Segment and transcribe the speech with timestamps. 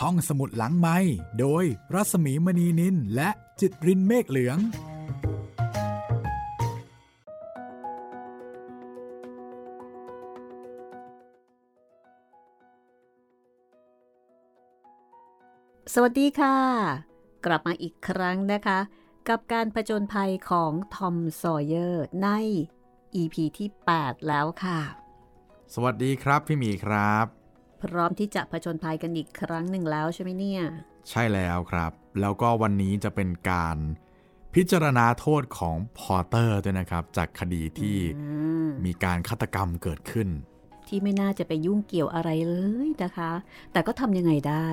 [0.00, 0.98] ห้องสมุดหลังไม้
[1.40, 4.58] โดยรัสมีมณีนินและจิตรินเมฆเหลือง
[15.94, 16.56] สวัสดีค่ะ
[17.44, 18.78] กลับมาอีกครั้งนะคะ
[19.28, 22.28] กับการผจญภัยของทอมซอยเยอร์ใน
[23.20, 23.68] EP ที่
[23.98, 24.80] 8 แล้วค่ะ
[25.74, 27.43] สวัสดีครับพี่หมีครับ
[27.84, 30.62] พร้อมที่จะผจญภัยกันอีกครั้งหนึ่งแล้วใช่ไหมเนี่ย
[31.10, 33.76] ใช่แล้วครับ แล้วก็วันนี้จะเป็นการ
[34.54, 38.26] พิจารณาโทษของพอเตอร์ด้วยนะครับ จากคดีที่อื
[38.66, 40.28] มมีการฆาตกรรมเกิดขึ้น
[40.88, 42.54] ที่ไม่น่าจะไปยุ่งเกี่ยวอะไรเล
[42.86, 43.30] ยนะคะ
[43.72, 44.68] แต่ก็ทำยังไงได้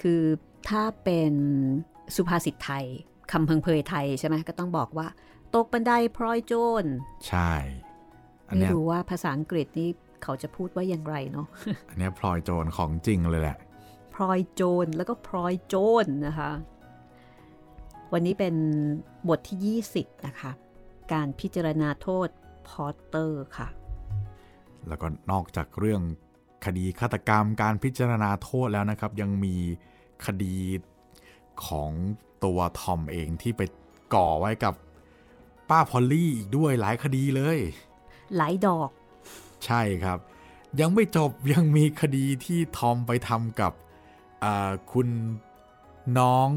[0.00, 0.22] คือ
[0.68, 1.32] ถ้าเป็น
[2.16, 2.86] สุภาษิตไทย
[3.32, 5.08] คำเพึงเพยไทยใช่ไหมก็ต้องบอกว่า
[5.54, 6.52] ตกบันไดพลอยโจ
[6.82, 6.84] ร
[7.28, 7.52] ใช่
[8.48, 9.90] อันไม่เนี้ยรู้ว่าภาษาอังกฤษนี่
[10.22, 11.46] เขาจะพูดว่าอย่างไรเนาะ
[11.88, 13.56] อันเนี้ยพลอยโจรของจริงเลยแหละ
[14.14, 16.50] พลอยโจรแล้วก็พลอยโจรนะคะ
[18.12, 18.54] วันนี้เป็น
[19.28, 20.50] บทที่ 20 นะคะ
[21.12, 22.28] การพิจารณาโทษ
[22.68, 23.68] พอตเตอร์ค่ะ
[24.88, 26.02] แล้วก็นอกจากเรื่อง
[26.64, 29.56] คดีฆาตกรรมการพิจารณาโทษแล้วนะครับ ยังมี
[30.26, 30.56] คดี
[31.66, 31.90] ของ
[32.44, 33.62] ตัวทอมเองที่ไป
[34.14, 34.74] ก่อไว้กับ
[35.70, 37.58] ป้าพอลลี่อีกด้วยหลายคดีเลย
[38.36, 38.90] หลายดอก
[39.66, 40.18] ใช่ครับ
[40.80, 43.72] ยังไม่จบยังมีคดีที่ทอมไปทำกับ
[44.44, 45.08] อ่าคุณ
[46.18, 46.48] น้อง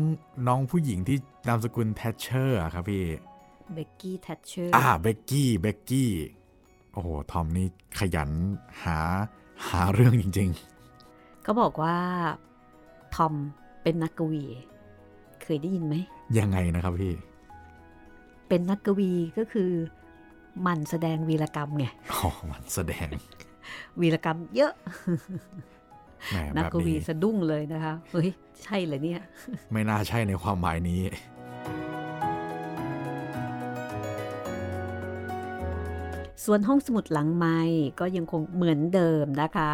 [0.48, 3.06] น้องผู้หญิงที่นามสกุลแทชเชอร์ครับพี่
[3.74, 6.12] เบกกี้แทชเชอร์อ่าเบกกี้เบกกี้
[6.94, 7.68] โอ้โหทอมนี่
[8.00, 8.30] ขยัน
[8.84, 8.98] หา
[9.68, 10.50] หาเรื่องจริง
[11.44, 11.98] เขาบอกว่า
[13.16, 13.34] ทอม
[13.84, 14.44] เป็นนักกวี
[15.42, 17.14] เคยได้ยินไหมๆยังไงนะครับพี่
[18.48, 20.07] เป็นนักกวีก็คือห
[20.66, 23.08] มันแสดงวีรกรรมไงอ๋อมันแสดง
[24.02, 24.74] วีรกรรมเยอะ
[26.32, 28.30] แหมนักแบบกวีนี้สะดุ้งเลยนะคะเฮ้ย
[28.64, 29.22] ใช่เหรอเนี่ย
[29.72, 31.02] ไม่น่าใช่ในความหมายนี้
[36.46, 37.58] ส่วนห้องสมุดหลังไมค์
[38.00, 39.72] ก็ยังคงเหมือนเดิมนะคะ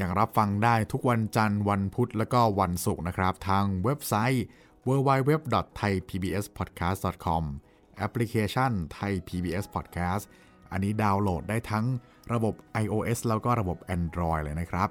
[0.00, 4.44] ยังรับฟังได้ทุกวันจันทร์วันพุธแล้วก็วันศุกร์นะครับ ทางเว็บไซต์
[4.88, 7.44] www.thaipbspodcast.com
[7.96, 10.24] แอปพลิเคชัน Thai PBS Podcast
[10.70, 11.84] อันนี้ดาวน์โหลดได้ทั้ง
[12.32, 14.88] ระบบ iOS แล้วก็ระบบ Android เลยนะครับ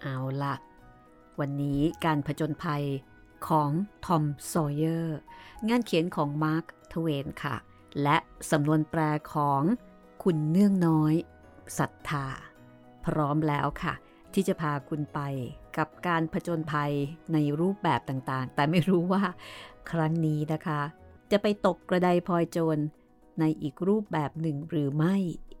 [0.00, 0.54] เอาละ
[1.40, 2.84] วันนี้การผจญภัย
[3.48, 3.70] ของ
[4.06, 5.18] ทอมซอว์เยอร์
[5.68, 7.56] งานเขียนของมาร์คทเวนค่ะ
[8.02, 8.16] และ
[8.50, 9.00] สำนวนแปล
[9.34, 9.62] ของ
[10.22, 11.14] คุณเนื่องน้อย
[11.78, 12.26] ศรัทธา
[13.06, 13.94] พร้อมแล้วค่ะ
[14.34, 15.20] ที่จะพาคุณไป
[15.76, 16.92] กับการผจญภัย
[17.32, 19.22] ในรูปแบบต่างๆ แต่ไม่รู้ว่า
[19.90, 20.80] ครั้งนี้นะคะ
[21.30, 22.78] จะไปตกกระไดพลอยโจร
[23.40, 25.16] ในอีกรูปแบบหนึ่งหรือไม่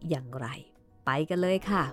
[0.08, 0.46] อย่างไร
[1.04, 1.84] ไปกันเลยค่ะ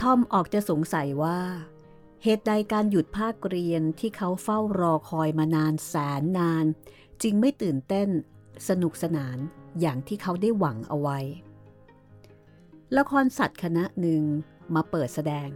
[0.00, 1.38] ทอมออกจะสงสัยว่า
[2.22, 6.64] เหตุใดการหยุดภาคเรียนที่เขาเฝ้ารอคอยมานานแสนนาน
[7.22, 8.08] จึงไม่ตื่นเต้น
[8.68, 9.38] สนุกสนาน
[9.80, 11.18] อย่างที่เขาได้หวังเอาไว้
[12.98, 14.22] ละครสัตว์คณะหนึ่ง
[14.74, 15.50] มาเปิดแสดง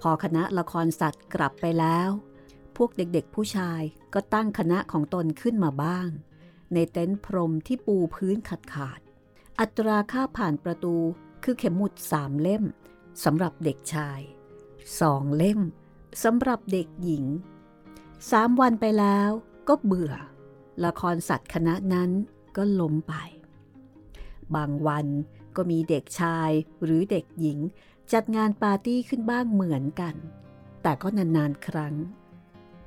[0.00, 2.10] พอคณะละครสัตว์กลับไปแล้ว
[2.76, 3.82] พวกเด็กๆผู้ชาย
[4.14, 6.08] ก็ตั้งคณะของตนขึ้นมาบ้าง
[6.74, 10.96] ในเต็นท์พรมที่ปูพื้นขาดขาดๆอัตราค่าผ่านประตู
[11.44, 12.64] คือเข็มหมุดสามเล่ม
[13.24, 14.20] สำหรับเด็กชาย
[15.00, 15.60] สองเล่ม
[16.24, 17.24] สำหรับเด็กหญิง
[18.30, 19.30] สามวันไปแล้ว
[19.68, 20.14] ก็เบื่อ
[20.84, 22.10] ละครสัตว์คณะนั้น
[22.56, 23.14] ก็ล้มไป
[24.54, 25.06] บางวัน
[25.58, 26.50] ก็มีเด็กชาย
[26.84, 27.58] หรือเด็กหญิง
[28.12, 30.14] จัดงานปาร์ตี้ขึ้นบ้างเหมือนกัน
[30.82, 31.94] แต่ก็นานๆครั้ง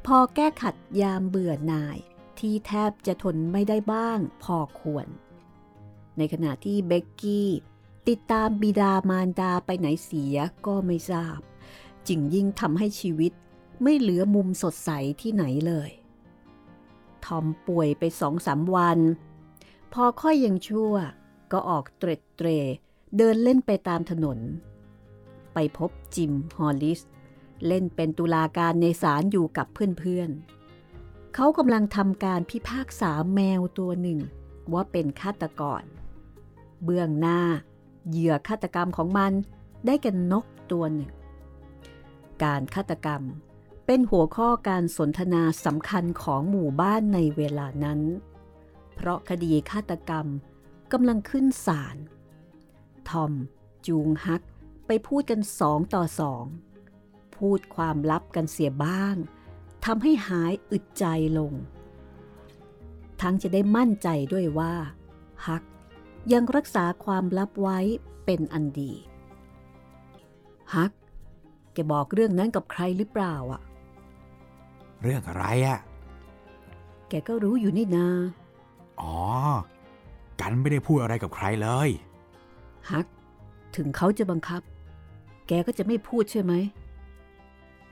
[0.06, 1.98] พอแก้ขัดยามเบื่อหน่าย
[2.40, 5.08] ที่แทบจะทนไม่ได้บ้างพอควร
[6.18, 7.50] ในขณะที่เบกกี้
[8.10, 11.40] ติดตามบิดามารดาไปไหนเสียก็ไม่ทราบ
[12.08, 13.32] จึงยิ่งทำให้ชีวิต
[13.84, 14.90] ไม่เหลือมุมสดใส
[15.22, 15.92] ที่ไหนเลย
[17.26, 19.00] ทอมป่วยไปสองสามวัน
[19.94, 20.94] พอค่อยยังชั่ว
[21.52, 22.48] ก็ออกเตร็ดเตร
[23.18, 24.40] เดินเล่นไปตามถนน
[25.54, 27.02] ไปพบจิมฮอลลิส
[27.68, 34.20] เล่นเป็นตุลาการในศาลอยู่กับเพื่อนๆ เขากำลังทำการพิพากษาแมวตัวหนึ่ง
[34.74, 35.84] ว่าเป็นฆาตกร
[36.84, 37.40] เบื้องหน้า
[38.10, 39.34] เหยื่อฆาตกรรมของมัน
[39.86, 41.12] ได้แกันนกตัวหนึ่ง
[42.44, 43.22] การฆาตกรรม
[43.86, 48.00] เป็นหัวข้อการสนทนาสำคัญของหมู่บ้านในเวลานั้น
[48.96, 50.26] เพราะคดีฆาตกรรม
[50.94, 51.98] กำลังขึ้นศาล
[53.10, 53.34] ทอม
[53.88, 54.42] จูงฮัก
[54.88, 56.46] ไปพูดกันสองต่อสอง
[57.38, 59.16] พูดความลับกันเสียบ้าง
[59.86, 61.06] ทำให้หายอึดใจ
[61.38, 61.54] ลง
[63.22, 64.74] ทั้งจะได้มั่นใจด้วยว่า
[65.48, 65.64] ฮัก
[66.34, 67.80] ยังรักษาความลับไว้
[68.26, 68.94] เป็นอันดี
[70.76, 70.92] ฮัก
[71.74, 73.62] แกบอกเรื่องนั้นกับใครหรือเปล่าอะ
[75.02, 75.80] เรื่องอะไรอะ
[77.10, 78.08] แกก็รู้อยู่นี่นา
[79.02, 79.16] อ๋อ
[80.42, 81.90] กันไม่ได้พูดอะไรกับใครเลย
[82.92, 83.06] ฮัก
[83.76, 84.62] ถึงเขาจะบังคับ
[85.48, 86.54] แกก็จะไม่พูดใช่ไหม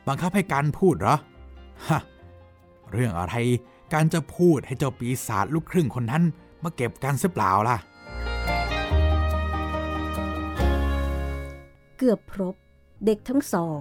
[0.08, 1.16] บังคับให้กันพูดเหรอ
[1.90, 2.02] ฮะ
[2.92, 3.36] เรื่องอะไร
[3.94, 6.24] การจะพูดให้เจ้าปีศาจลูกครึ่งคนนั้น
[6.64, 7.78] มาเก็บกันเสียเปล่าล่ะ
[11.98, 12.56] เกือบพรบ
[13.06, 13.80] เด็กทั้งสอง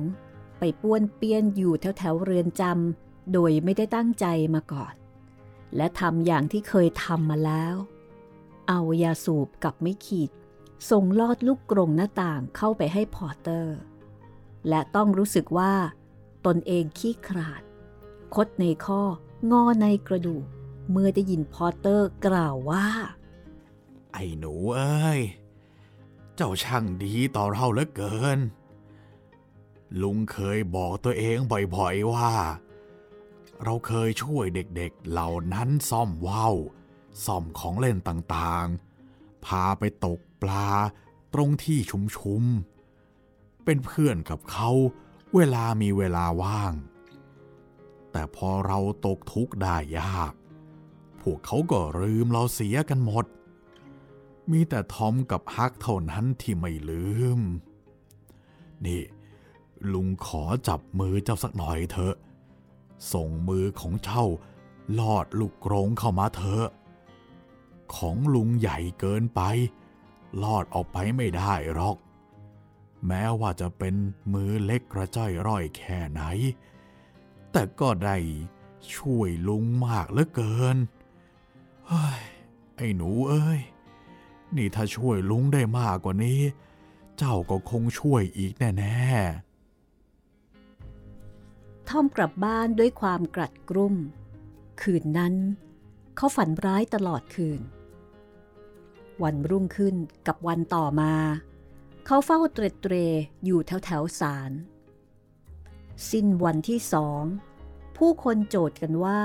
[0.59, 4.95] ไปป้วนเปี้ยนอยู่แถวแถวๆเรือนจำโดยไม่ได้ตั้งใจมาก่อน
[5.77, 7.75] และทำอย่างที่เคยทำมาแล้ว
[8.69, 10.31] เอายาสูบกับไม้ขีด
[10.91, 13.77] ส่งลอดลูกกรงหน้าต่างเข้าไปให้พอตเตอร์
[14.69, 15.73] และต้องรู้สึกว่า
[16.47, 17.63] ตนเองขี้ขลาด
[18.35, 19.03] คดในข้อ
[19.51, 20.45] งอในกระดูก
[20.91, 22.89] เมื่อได้ยินพอตเตอร์กล่าวว่า
[24.13, 25.21] ไอ้หนูเอ้ย
[26.37, 28.39] เจ้าช่างดีต่อเราเหลือเกิน
[30.03, 31.37] ลุงเคยบอกตัวเอง
[31.77, 32.33] บ่อยๆว่า
[33.65, 36.57] เราเคยช่วยเด็กๆเหล่านั้นซ่อมว่าว
[37.25, 40.69] ซ่อมของเล่นต่างๆ พาไปตกปลา
[41.35, 41.79] ตรงที่
[42.17, 44.71] ชุมๆ เป็นเพื่อนกับเขา
[45.35, 46.73] เวลามีเวลาว่าง
[48.13, 50.33] แต่พอเราตกทุกข์ได้ยาก
[51.21, 53.25] พวกเขาก็ลืมเราเสียกันหมด
[54.51, 57.05] มีแต่ทอมกับฮักเท่านั้นที่ไม่ลื
[57.39, 57.41] ม
[58.87, 59.03] นี่
[59.93, 62.15] ลุงขอจับมือเจ้าสักหน่อยเถอะ
[63.13, 64.25] ส่งมือของเจ้า
[64.99, 66.67] ลอดลูกกรงเข้ามาเถอะ
[67.97, 69.41] ของลุงใหญ่เกินไป
[70.43, 71.97] ลอดออกไปไม่ได้หรอก
[73.07, 73.95] แม้ว่าจะเป็น
[74.33, 76.23] มือเล็กกระจ้อยร่อยแค่ไหน
[77.53, 78.17] แต่ก็ได้
[78.95, 80.77] ช่วยลุงมากเหลือเกิน
[81.87, 82.21] เฮ้ย
[82.77, 83.61] ไอ้หนูเอ้ย
[84.57, 86.41] นี่ถ้าช่วยลุงได้มากกว่านี้
[87.17, 88.99] เจ้าก็คงช่วยอีกแน่
[91.89, 93.95] ทอมกลับบ้านด้วยความกรัดกรุ่ม
[94.81, 95.35] คืนนั้น
[96.17, 97.61] เขาฝันร้ายตลอดคืน
[99.23, 99.95] วันรุ่งขึ้น
[100.27, 101.15] กับวันต่อมา
[102.07, 102.95] เขาเฝ้าเตรเตร
[103.45, 104.53] อยู่แถวแถวศาล
[106.11, 107.23] สิ้นวันที่สอง
[107.97, 109.23] ผู้คนโจทย์กันว่า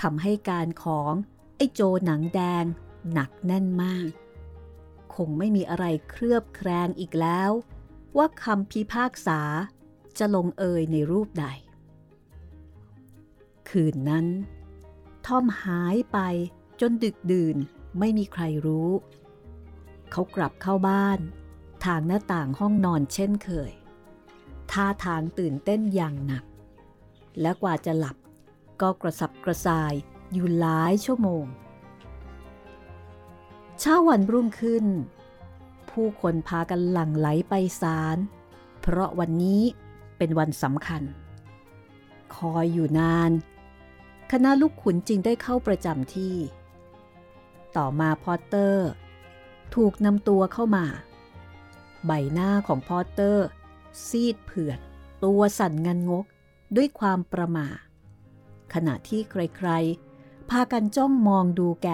[0.00, 1.12] คำให้การของ
[1.56, 2.64] ไอ้โจหนังแดง
[3.12, 4.10] หนักแน่นมาก
[5.14, 7.50] คงไม่มีอะไรเคลือบแคลงอีกแล้ว
[8.16, 9.40] ว่าคำพิพากษา
[10.18, 11.46] จะลงเอยในรูปใด
[13.68, 14.26] คืนนั้น
[15.26, 16.18] ทอมหายไป
[16.80, 17.56] จนดึกดื่น
[17.98, 18.90] ไม่มีใครรู้
[20.10, 21.18] เขากลับเข้าบ้าน
[21.84, 23.72] ทางหน้าต่างห้องนอนเช่นเคย
[24.70, 26.44] ท่าทางตื่นเต้นอย่างหนัก
[27.40, 28.16] และกว่าจะหลับ
[28.80, 29.94] ก็กระสับกระส่าย
[30.32, 31.44] อยู่หลายชั่วโมง
[33.78, 34.86] เช้าวันรุ่งขึ้น
[35.90, 38.18] ผู้คนพากันหลั่งไหลไปศาล
[38.80, 39.62] เพราะวันนี้
[40.18, 41.02] เป็นวันสำคัญ
[42.34, 43.30] คอยอยู่นาน
[44.32, 46.34] คณะลูกขุนจึงได้เข้าประจำที่
[47.76, 48.88] ต่อมาพอตเตอร์
[49.74, 50.86] ถูกนำตัวเข้ามา
[52.06, 53.46] ใบหน้าของพอตเตอร์
[54.06, 54.78] ซีดเผือด
[55.24, 56.24] ตัวสั่นงันงก
[56.76, 57.68] ด้วยความประมา
[58.74, 61.88] ขณะที่ใครๆ พากันจ้องมองดูแก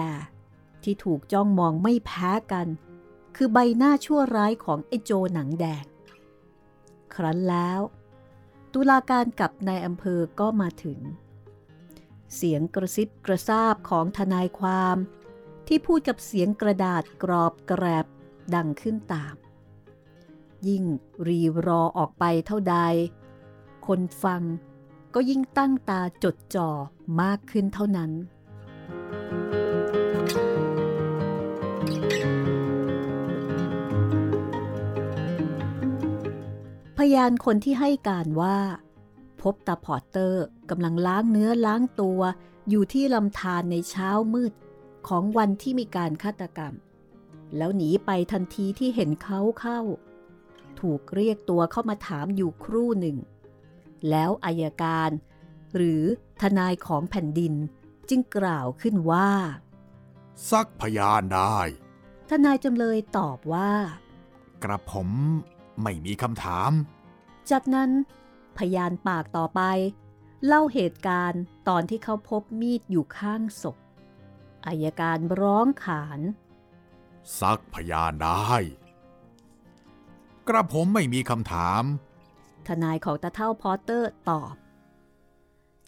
[0.83, 2.67] ที่ถูกจ้องมองไม่แพ้กัน
[3.35, 5.85] คือใบหน้าชั่วร้ายของไอ้โจหนังแดง
[7.13, 7.79] ครั้นแล้ว
[8.73, 10.99] ตุลาการกับนายอำเภอก็มาถึง
[12.35, 14.97] เสียงกระซิบกระซาบของทนายความ
[15.73, 18.05] ที่พูดกับเสียงกระดาษกรอบแกรบ
[18.55, 19.35] ดังขึ้นตาม
[20.67, 20.83] ยิ่ง
[21.27, 22.77] รีรอออกไปเท่าใด
[23.87, 24.41] คนฟัง
[25.13, 26.69] ก็ยิ่งตั้งตาจดจ่อ
[27.21, 28.11] มากขึ้นเท่านั้น
[36.97, 38.59] พยานคนที่ให้การว่า
[39.41, 42.21] พบตาพอร์เตอร์กำลังล้างเนื้อล้างตัว
[42.69, 44.53] อยู่ที่ลำธารในเช้ามืด
[45.07, 46.73] ของวันที่มีการฆาตกรรม
[47.57, 49.79] แล้วหนีไปทันทีที่เห็นเขาเข้า
[50.79, 53.17] ถูกเรียกตัวเข้ามาถามอยู่ครู่หนึ่ง
[54.09, 55.09] แล้วอายการ
[55.75, 56.03] หรือ
[56.41, 57.53] ทนายของแผ่นดิน
[58.09, 61.57] จึงกล่าวขึ้นว่าๆซักพยานได้
[62.29, 63.71] ทนายจำเลยตอบว่า
[64.63, 65.09] กระผม
[65.81, 66.71] ไม่มีคำถาม
[67.51, 67.91] จากนั้น
[68.57, 69.61] พยานปากต่อไป
[70.45, 73.77] เล่าเหตุการณ์ตอนที่เขาพบมีดอยู่ข้างศพ
[74.67, 76.19] อายการร้องขาน
[77.39, 78.53] ซักพยานได้
[80.47, 81.83] กระผมไม่มีคำถาม
[82.67, 84.55] ทนายของตาเท่าพอตเตอร์ตอบ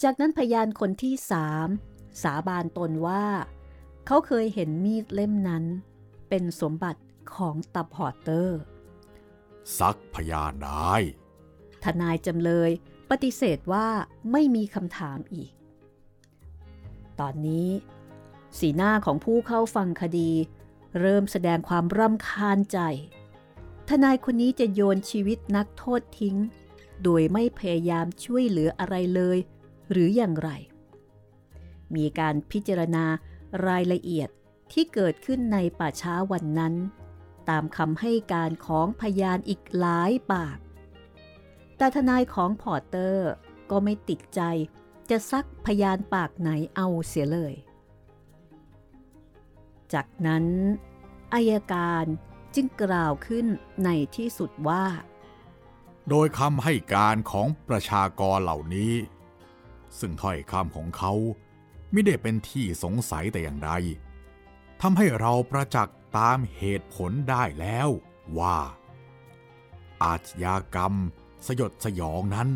[0.03, 1.68] จากนั้นพยานคนที่สาม
[2.24, 3.25] สาบานตนว่า
[4.06, 5.63] เขาเคยเห็นมีดเล่มนั้น
[6.30, 7.01] เป็นสมบัติ
[7.36, 8.60] ของตาพอร์เตอร์
[9.80, 10.94] ซักพยานได้
[11.84, 12.70] ทนายจำเลย
[13.10, 13.88] ปฏิเสธว่า
[14.32, 15.51] ไม่มีคำถามอีก
[17.20, 17.68] ตอนนี้
[18.60, 20.31] สีหน้าของผู้เข้าฟังคดี
[21.00, 22.79] เริ่มแสดงความร่ำคาญใจ
[23.89, 26.38] ทนายคนนี้จะโยนชีวิตนักโทษทิ้ง
[27.03, 29.38] โดยไม่พยายามช่วยเหลืออะไรเลย
[29.91, 30.50] หรืออย่างไร
[31.95, 33.05] มีการพิจารณา
[33.67, 34.29] รายละเอียด
[34.72, 36.74] ที่เกิดขึ้นในป่าช้าวันนั้น
[37.50, 40.57] ตามคำให้การของพยานอีกหลายปาก
[41.77, 43.31] แต่ทนายของพอร์เตอร์
[43.69, 44.41] ก็ไม่ติดใจ
[45.10, 47.53] จะซักพยานปากไหนเอาเสียเลย
[49.93, 50.45] จากนั้น
[51.33, 52.05] อายการ
[52.55, 53.45] จึงกล่าวขึ้น
[53.83, 54.85] ในที่สุดว่า
[56.09, 58.93] โดยคำให้การของประชากรเหล่านี้
[60.00, 61.13] ซึ่งถ้อยคำของเขา
[61.91, 63.71] ไม่ได้เป็นที่สงสัยแต่อย่างใด
[64.81, 67.89] ทำให้เราประจักษ์ตามเหตุผลได้แล้ว
[68.39, 68.57] ว่า
[70.03, 70.93] อาชญากรรม
[71.45, 72.50] สยดสยองนั้น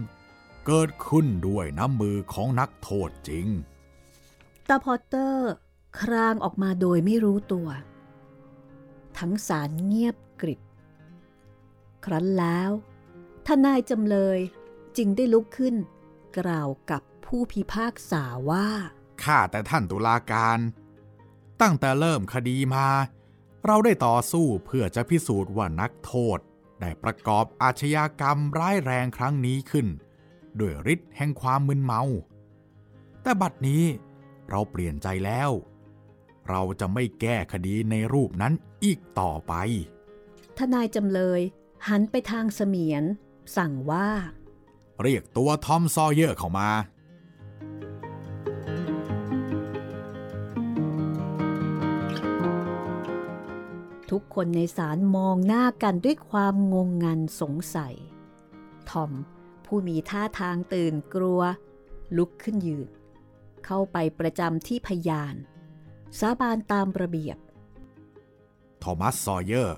[0.65, 3.47] เกิดขึ้นด้วยน้ำมือของนักโทษจริง
[4.67, 5.53] ตาพอตเตอร์
[5.99, 7.67] ครางออกมาโดยไม่รู้ตัว
[9.17, 10.61] ทั้งสารเงียบกริบ
[12.05, 12.71] ครั้นแล้ว
[13.47, 14.39] ทนายจำเลย
[14.97, 15.75] จึงได้ลุกขึ้น
[16.39, 18.67] กล่าวกับผู้พิพากษาว่า
[19.23, 20.59] ข้าแต่ท่านตุลาการ
[21.61, 22.87] ตั้งแต่เริ่มคดีมา
[23.65, 26.39] เราได้ต่อสู้เพื่อจะพิสูจน์ว่านักโทษ
[26.79, 29.87] ได้ประกอบอาชญากรรมร้ายแรงครั้งนี้ขึ้น
[30.59, 32.01] ด้วยฤทธิ์แห่งความมึนเมา
[33.21, 33.83] แต่บัดนี้
[34.49, 35.49] เราเปลี่ยนใจแล้ว
[36.49, 39.53] เราจะไม่แก้คดีในรูปนั้นอีกต่อไป
[40.57, 41.41] ทนายจำเลย
[41.87, 43.03] หันไปทางเสมียน
[43.57, 44.09] สั่งว่า
[45.03, 46.69] เรียกตัวทอมซอเยอร์เข้ามา
[54.11, 57.95] ทุกคนในศาลมองหน้ากันด้วยความงงงันสงสัย
[58.89, 59.11] ทอม
[59.65, 61.41] ผู้มีท่าทางตื่นกลัว
[62.17, 62.87] ลุกขึ้นยืน
[63.65, 65.35] เข้าไปประจำที่พยาน
[66.19, 67.37] สาบานตามระเบียบ
[68.79, 69.77] โทมัสซอเยอร์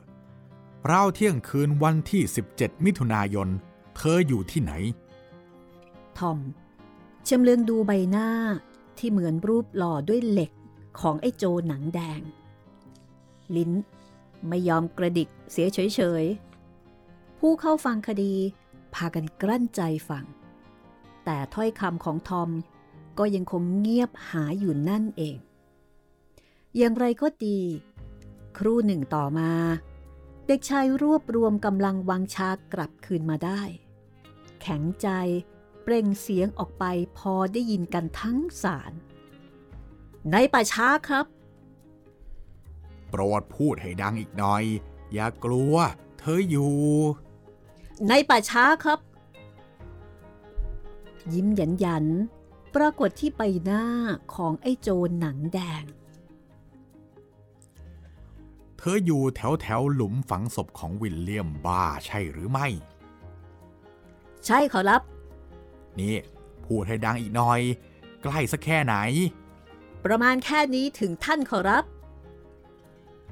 [0.91, 2.21] ราวเที่ยงคืนวันที่
[2.53, 3.49] 17 มิถุนายน
[3.95, 4.71] เธออยู่ที่ไหน
[6.17, 6.39] ทอม
[7.27, 8.29] ชำเลืองดูใบหน้า
[8.97, 10.51] ที่เหมือนรูปหล่อด้วยเหล็ก
[10.99, 12.21] ของไอ้โจหนังแดง
[13.55, 13.71] ลิ้น
[14.47, 18.33] ไม่ยอมกระดิกเสียเฉยๆ ผู้เข้าฟังคดี
[18.93, 20.25] พากันกลั้นใจฟัง
[21.25, 22.49] แต่ถ้อยคำของทอม
[23.19, 25.37] ก็ยังคงเงียบหาอยู่นั่นเอง
[26.77, 27.61] อย่างไรก็ดี
[28.57, 29.51] ครู่หนึ่งต่อมา
[30.47, 33.61] เด็กชายรวบรวมกำลังวังชากลับคืนมาได้
[34.61, 35.07] แข็งใจ
[35.83, 36.85] เปล่งเสียงออกไป
[37.17, 38.93] พอได้ยินกันทั้งศาล
[40.31, 41.25] ในป่าช้าครับ
[43.09, 44.63] โปรดพูดให้ดังอีกหน่อย
[45.13, 45.75] อย่ากลัว
[46.19, 46.73] เธออยู่
[48.09, 48.99] ในป่าช้าครับ
[51.33, 53.83] ยิ้มหยันยันๆปรากฏที่ใบหน้า
[54.35, 55.83] ของไอ้โจรหนังแดง
[58.81, 62.67] เธออยู่แถวแถวๆหลุมฝังศพของวิลเลียมบ้าใช่หรือไม่
[64.45, 65.01] ใช่ขอรับ
[65.99, 66.15] นี่
[66.65, 67.59] พูดให้ดังอีกหน่อย
[68.23, 68.95] ใกล้สักแค่ไหน
[70.05, 71.83] ประมาณแค่นี้ถึงท่านขอรับ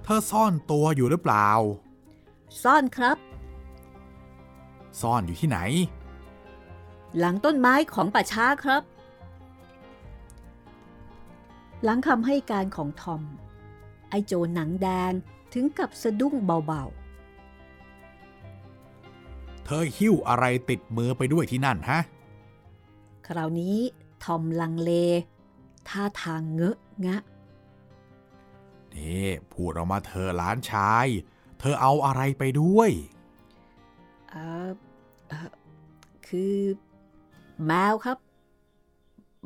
[0.03, 1.49] เธอซ่อนตัวอยู่หรือเปล่า
[2.63, 3.17] ซ่อนครับ
[5.01, 5.59] ซ่อนอยู่ที่ไหน
[7.17, 8.83] หลังต้นไม้ของป่าช้าครับ
[11.83, 13.21] หลังคำให้การของทอม
[14.09, 15.13] ไอโจรหนังแดง
[15.53, 16.83] ถึงกับสะดุ้งเบา
[19.65, 23.77] เธอหิ้วอะไรติดมือไปด้วยที่นั่นฮะๆคราวนี้
[24.23, 24.91] ทอมลังเล
[25.89, 27.21] ท่าทางเงอะงะ
[28.95, 31.07] นี่พูดออกมาเธอหลานชาย
[31.59, 32.89] เธอเอาอะไรไปด้วย
[34.29, 34.35] เอ
[34.67, 34.69] อ
[35.27, 35.49] เอ่อ
[36.27, 36.55] คือ
[37.65, 38.17] แมวครับ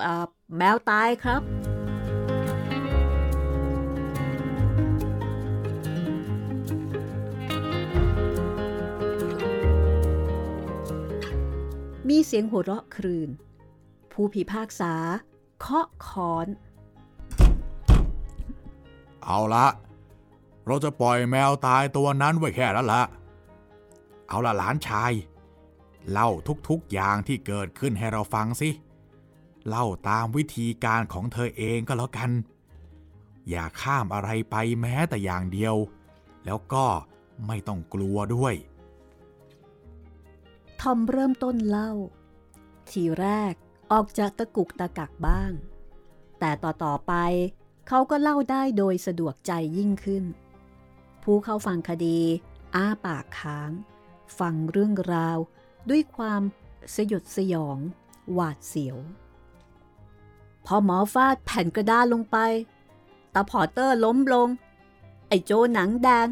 [0.01, 0.25] เอ่อ
[0.57, 1.41] แมวตายครับ
[12.11, 13.29] มีเสียงหัวเราะครืน
[14.11, 14.93] ผู้พิพากษา
[15.59, 16.47] เคาะคอน
[19.23, 19.67] เอาละ
[20.65, 23.03] เราจะปล่อยแมวตายตัวนั้นไว้แค่นั้นละ
[24.27, 25.11] เอาละหลานชาย
[26.11, 26.29] เล่า
[26.69, 28.69] ทุกๆอย่างที่เกิดขึ้นให้เราฟังสิ
[29.67, 32.31] เล่าตามวิธีการของเธอเองก็แล้วกัน
[33.49, 35.75] อย่าข้ามอะไรไปแม้แต่อย่างเดียว
[36.45, 36.85] แล้วก็
[37.47, 38.55] ไม่ต้องกลัวด้วย
[40.81, 41.91] ทอมเริ่มต้นเล่า
[42.89, 43.53] ทีแรก
[43.91, 45.51] ออกจะตะกุกตะกักบ้าง
[46.39, 47.13] แต่ต่อๆไป
[47.87, 50.23] เขาก็เล่าได้โดยสะดวกใจยิ่งขึ้น
[51.23, 52.19] ผู้เข้าฟังคดี
[52.75, 53.71] อ้าปากค้าง
[54.39, 55.37] ฟังเรื่องราว
[55.89, 56.41] ด้วยความ
[56.95, 57.77] สยดสยอง
[58.33, 58.97] หวาดเสียว
[60.65, 62.37] พอหมอฟาดแผ่นกระดาษลงไป
[63.33, 64.47] ตาพอเตอร์ล้มลง
[65.27, 66.27] ไอ้โจหนังแดง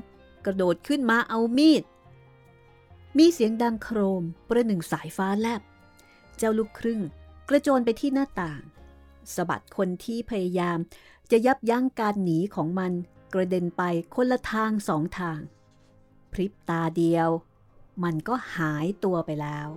[0.46, 1.84] กระโดดขึ้นมาเอามีด
[3.20, 5.62] มีเสียงดังโครมประหนึ่งสายฟ้าแลบ
[6.38, 7.02] เจ้าลูกครึ่ง
[7.50, 8.62] กระโจนไปที่หน้าต่าง
[9.36, 10.78] สะบัดคนที่พยายาม
[11.32, 12.92] จะยับยั้งการหนีของมัน
[13.34, 13.84] กระเด็นไป
[14.16, 15.40] คนละทางสองทาง
[16.32, 17.30] พริบตาเดียว
[18.04, 19.68] มันก็หายตัวไปแล้ว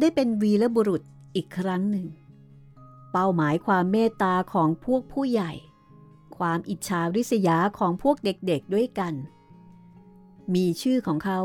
[0.00, 1.02] ได้เป็นวีรบุรุษ
[1.34, 2.06] อีกครั้งหนึ่ง
[3.12, 5.52] เป้าหมายความเมตตาของพวกผู้ใหญ่
[6.38, 9.14] ความอิจฉาริษยาของพวกเด็กๆด้วยกัน
[10.54, 11.40] มีชื่อของเขา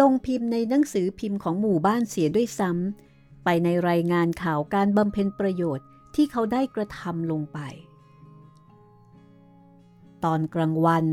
[0.00, 7.58] ลงพิมพ์ในหนังสือพิมพ์ของหมู่บ้านเสียด้วยซ้ำไปในรายงานข่าวการบำเพ็ญประโยชน์ที่เขาได้กระทำลงไป
[10.24, 11.06] ตอนกลางวัน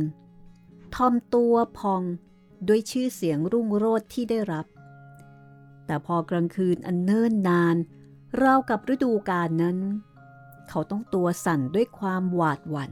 [0.96, 2.04] ทอมตัวพอง
[2.68, 4.66] ด้วยชื่อเสียงรุ่งโรจน์ที่ได้รับ
[5.88, 7.76] แต่พอกลางคืนอันเนิ่นนาน
[8.42, 9.78] ราวกับฤดูกาลนั้น
[10.70, 12.92] เขาต้องตัวสั่นด้วยความหวาดหวัน่น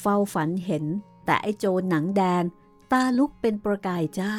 [0.00, 0.84] เฝ้าฝันเห็น
[1.24, 2.42] แต่ไอโจรหนังแดง
[2.92, 4.32] ตาลุกเป็นประกายจ้า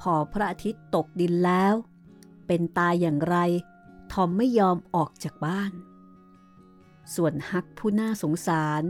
[0.00, 1.74] พอพระอาทิตย์ตกดินแล้ว
[2.46, 3.36] เป็นตาอย่างไร
[4.12, 5.72] ทอมไม่ยอมออกจากบ้าน
[7.14, 8.82] ส่วนฮักผู้น่าสงสาร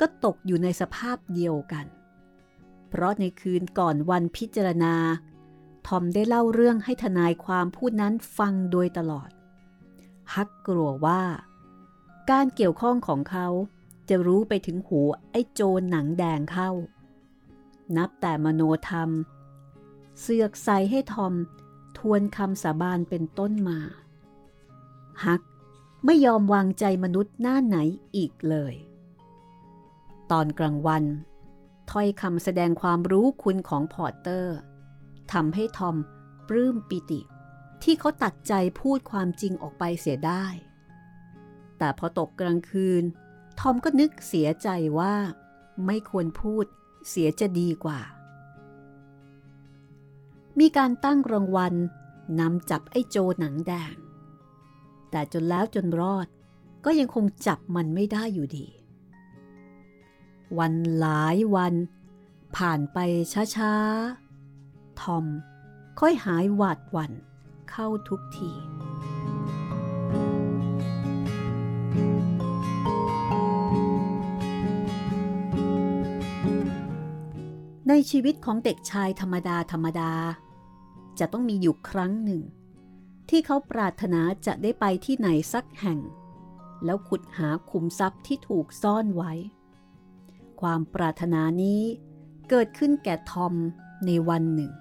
[0.00, 1.86] ก็ตกอยู่ในสภาพเดียวกัน
[2.88, 4.94] เพราะในคืนก่อนวันพิจารณา
[5.88, 9.30] ทอมได้เล่าเรื่องให้ทนายความพูดนั้นฟังโดยตลอด
[10.34, 11.22] ฮักกลัวว่า
[12.30, 13.46] การเกี่ยวข้องของเขา
[14.08, 16.70] จะรู้ไปถึงหูไอ้โจรหนังแดงเข้า
[17.96, 19.10] นับแต่มโนธรรม
[20.20, 21.34] เสือกใส่ให้ทอม
[21.98, 23.78] ทวนคำสาบานเป็นต้นมา
[25.24, 25.42] ฮัก
[26.04, 27.76] ไม่ยอมวางใจมนุษย์หน้าไหน
[28.16, 28.74] อีกเลย
[30.30, 31.04] ตอนกลางวัน
[31.90, 34.56] ถ้อยคำแสดงความรู้คุณของพอร์เตอร์
[35.32, 35.96] ทำให้ทอม
[36.48, 37.20] ปลื้มปิติ
[37.82, 40.46] ที่เขาตัดใจพูดความจริงออกไปเสียได้
[41.78, 43.02] แต่พอตกกลางคืน
[43.60, 45.14] ทอมก็นึกเสียใจว่า
[45.86, 46.64] ไม่ควรพูด
[47.08, 48.00] เสียจะดีกว่า
[50.58, 51.74] มีการตั้งรางวัล
[52.40, 53.94] นำจับไอ้โจหนังแดง
[55.10, 56.26] แต่จนแล้วจนรอด
[56.84, 58.66] ก็ยังคงจับมันไม่ได้อยู่ดี
[60.58, 61.74] วันหลายวัน
[62.56, 62.98] ผ่านไป
[63.56, 64.27] ช้าๆ
[65.02, 65.24] ทอม
[66.00, 67.12] ค่อยหายหวาดหวั่น
[67.70, 68.50] เข้าทุกที
[77.88, 80.12] ในชีวิตของเด็กชายธรรมดาธรรมดา
[81.18, 82.42] จะต้องมีอยู่ครั้งหนึ่ง
[83.28, 85.98] ที่เขาปรารถนาจะได้ไปที่ไหนสักแห่ง
[86.84, 89.32] แล้วขุดหาขุมทรัพย์ที่ถูกซ่อนไว้
[90.60, 91.82] ความปรารถนานี้
[92.50, 93.54] เกิดขึ้นแก่ทอม
[94.06, 94.72] ในวันหนึ่ง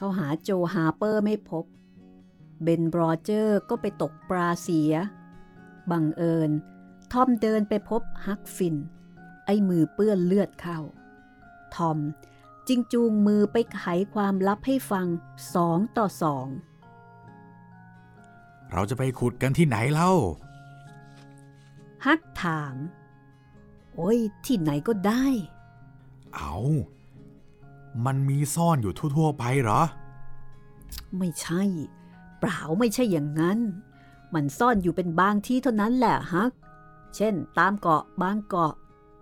[0.00, 1.64] เขาหาโจฮาเปอร์ไม่พบ
[2.62, 4.92] เบนบรอเจอร์ก็ไปตกปลาเสีย
[5.90, 6.50] บังเอิญ
[7.12, 8.76] ทอมเดินไปพบฮักฟิน
[9.46, 10.78] ไอ้มือเปื้อนเลือดเข้า
[11.74, 11.98] ทอม
[12.68, 13.82] จิงจูงมือไปไข
[14.14, 15.06] ความลับให้ฟัง
[15.54, 16.46] สองต่อสอง
[18.72, 20.12] เราจะไปขุดกันที่ไหนเล่า
[22.06, 22.74] ฮักถาม
[23.94, 25.24] โอ้ยที่ไหนก็ได้
[26.34, 26.54] เอา
[28.04, 29.82] มันมีซ่อนอยู่ทั่ว ๆ ไปเหรอ
[31.18, 31.62] ไม่ใช่
[32.40, 33.58] เปล่าไม่ใช่อย่างนั้น
[34.34, 36.52] มันซ่อนอยู่เป็นบางที่เท่านั้นแหละฮัก
[37.16, 38.74] เช่น ตามเกาะบางเกาะ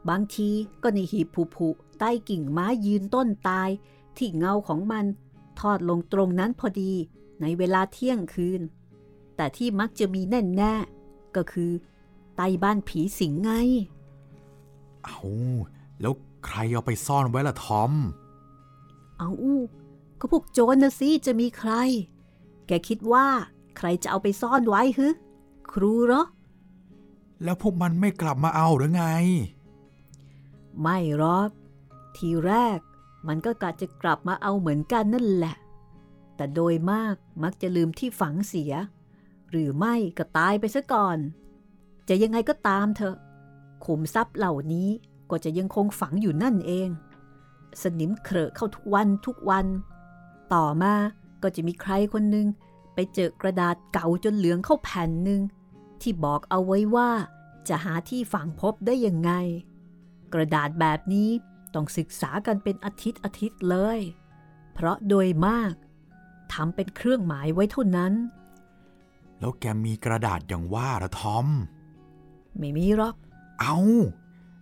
[0.09, 0.51] บางที
[0.83, 1.27] ก็ในหีบ
[1.57, 3.69] ผุๆใต้กิ่งไม้ยืนต้นตาย
[4.17, 5.05] ที่เงาของมัน
[5.61, 6.93] ทอดลงตรงนั้นพอดี
[7.41, 8.61] ในเวลาเที่ยงคืน
[9.37, 10.75] แต่ที่มักจะมีแน่แน่
[11.37, 11.71] ก็คือ
[12.37, 13.51] ใต้บ้านผีสิงไง
[15.05, 15.21] เอา
[16.01, 16.13] แล้ว
[16.47, 17.93] ใครเอาไปซ่อนไว้ล่ะทอม
[19.19, 19.63] เอาอู้
[20.21, 21.73] ก็พวกโจรนะสิจะมีใคร
[22.67, 23.27] แกคิดว่า
[23.77, 25.09] ใครจะเอาไปซ่อนไว้ฮึ
[25.71, 26.25] ครูเหรอ
[27.43, 29.05] แล้วพวกมันไม่กลับมาเอาหรือไง
[30.83, 31.51] ไม่หรอก
[32.17, 32.79] ทีแรก
[33.29, 35.57] มันก็กะจะกลับมาเอาเหมือนกันนั่นแหละ
[36.37, 38.73] แต่โดยมากมักจะลืมที่ฝังเสีย
[39.51, 41.19] หรือไม่ก็ตายไปซะก่อน
[42.09, 43.17] จะยังไงก็ตามเถอะ
[43.85, 44.89] ขุมทรัพย์เหล่านี้
[45.31, 46.89] ก็จะยังคงฝังอยู่นั่นเอง
[47.83, 49.67] สนิมเครอะเข้าทุกวันทุกวัน
[50.55, 50.95] ต่อมา
[51.43, 52.47] ก็จะมีใครคนหนึ่ง
[52.95, 55.41] ไปเจอกระดาษเก่าจนเหลืองเข้าแผ่นหนึ่ง
[56.01, 57.11] ที่บอกเอาไว้ว่า
[57.69, 59.33] จะหาที่ฝังพบได้ยังไง
[60.33, 61.31] กระดาษแบบนี้
[61.75, 63.99] ต้องศึกษากันเป็นอาทิตย์อาทิตย์เลย
[64.73, 65.73] เพราะโดยมาก
[66.53, 68.13] ทำเป็นเครื่องหมายไว้เท่านั้น
[69.39, 71.47] แล้วแกมีกระดาษอย่างว่าละทอม
[72.59, 73.15] ไม่มีหรอก
[73.61, 73.77] เอา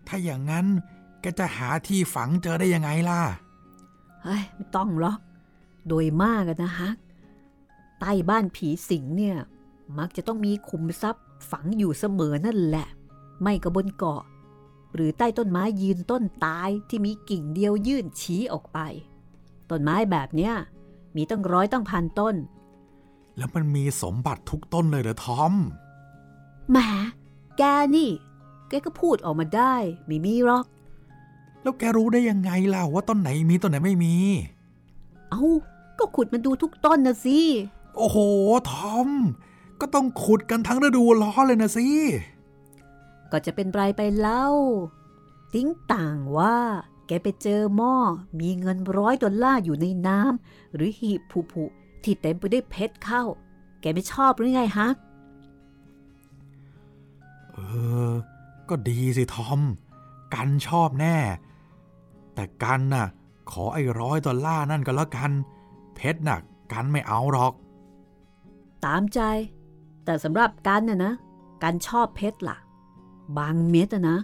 [0.06, 3.20] ถ้าอย่างนั้นแกจะหาที่ฝังเจอได้ยังไงล่ะ
[4.22, 5.18] เฮ้ย ไม่ต้องหรอก
[5.88, 6.90] โดยมากอะนะฮะ
[8.00, 9.36] ใต้บ้านผีสิงเนี่ย
[9.98, 12.86] มักจะต้องมีขุมทรัพย์ฝังอยู่เสมอนั่นแหละ
[13.42, 14.22] ไม่ก็บนเกาะ
[14.94, 18.78] หรือใต้ต้นไม้ยืนต้นตายที่มีกิ่งเดียวยื่นชี้ออกไป
[19.70, 20.54] ต้นไม้แบบเนี้ย
[21.16, 22.34] มีตั้งร้อยตั้งพันต้น
[23.36, 25.52] แล้วมันมีสมบัติทุกต้นเลยเหรอทอม
[26.70, 26.76] แหม
[27.58, 27.62] แก
[27.96, 28.10] นี่
[28.68, 29.74] แกก็พูดออกมาได้
[30.06, 30.66] ไม่มีหรอก
[31.64, 34.14] แล้วแกรู้ได้ยังไงล่ะว่าต้นไหนมีต้นไหนไม่มี
[35.30, 35.44] เอ้า
[35.98, 37.40] ก็ขุดมันดูทุกต้นนะสิ
[37.96, 38.18] โอ้โห
[38.70, 39.08] ทอม
[39.80, 41.88] ก็ต้องขุดกันทั้งฤดูร้อนเลยนะสิ
[43.32, 44.46] ก็จะเป็นไรไปเล่า
[45.54, 46.56] ติ้งต่างว่า
[47.06, 47.94] แกไปเจอหม้อ
[48.40, 53.22] มีเงินร้อยดอลลาร์อยู่ในน้ำหรือหีบผุผุๆที่เต็มไปด้วยเพชรเข้า
[53.80, 54.96] แกไม่ชอบหรือไงฮัก
[57.52, 57.58] เอ
[58.10, 58.12] อ
[58.68, 59.60] ก็ดีสิทอม
[60.34, 61.16] กันชอบแน่
[62.34, 63.06] แต่กันน่ะ
[63.50, 65.30] ขอไอ้ร้อยดอลลาร์นั่นก็แล้วกัน
[65.94, 66.38] เพชรน่ะ
[66.72, 67.52] กันไม่เอาหรอก
[68.84, 69.20] ตามใจ
[70.04, 71.12] แต่สำหรับกันน่ะนะ
[71.62, 72.56] กันชอบเพชรล่ะ
[73.38, 74.18] บางเม็ดอะนะ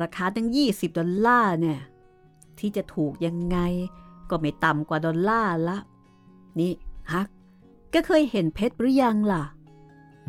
[0.00, 1.80] ราคาตั้ง 20 ดอลลาร์เนี่ย
[2.58, 3.58] ที่จะถูกยังไง
[4.30, 5.78] ก็ไม่ต่ำกว่าดอลลาร์ละ
[6.58, 6.72] นี่
[7.12, 7.28] ฮัก
[7.90, 9.44] แกเคยเห็นเพชรหรือยังล่ะ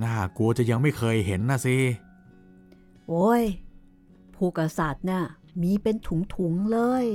[0.04, 1.78] น่ากลัวจะยังไม่เคยเห็นนะสิ
[3.08, 3.44] โอ้ย
[4.36, 5.22] ผู้กษัตริย์น่ะ
[5.62, 7.06] มีเป็นถุงๆเลย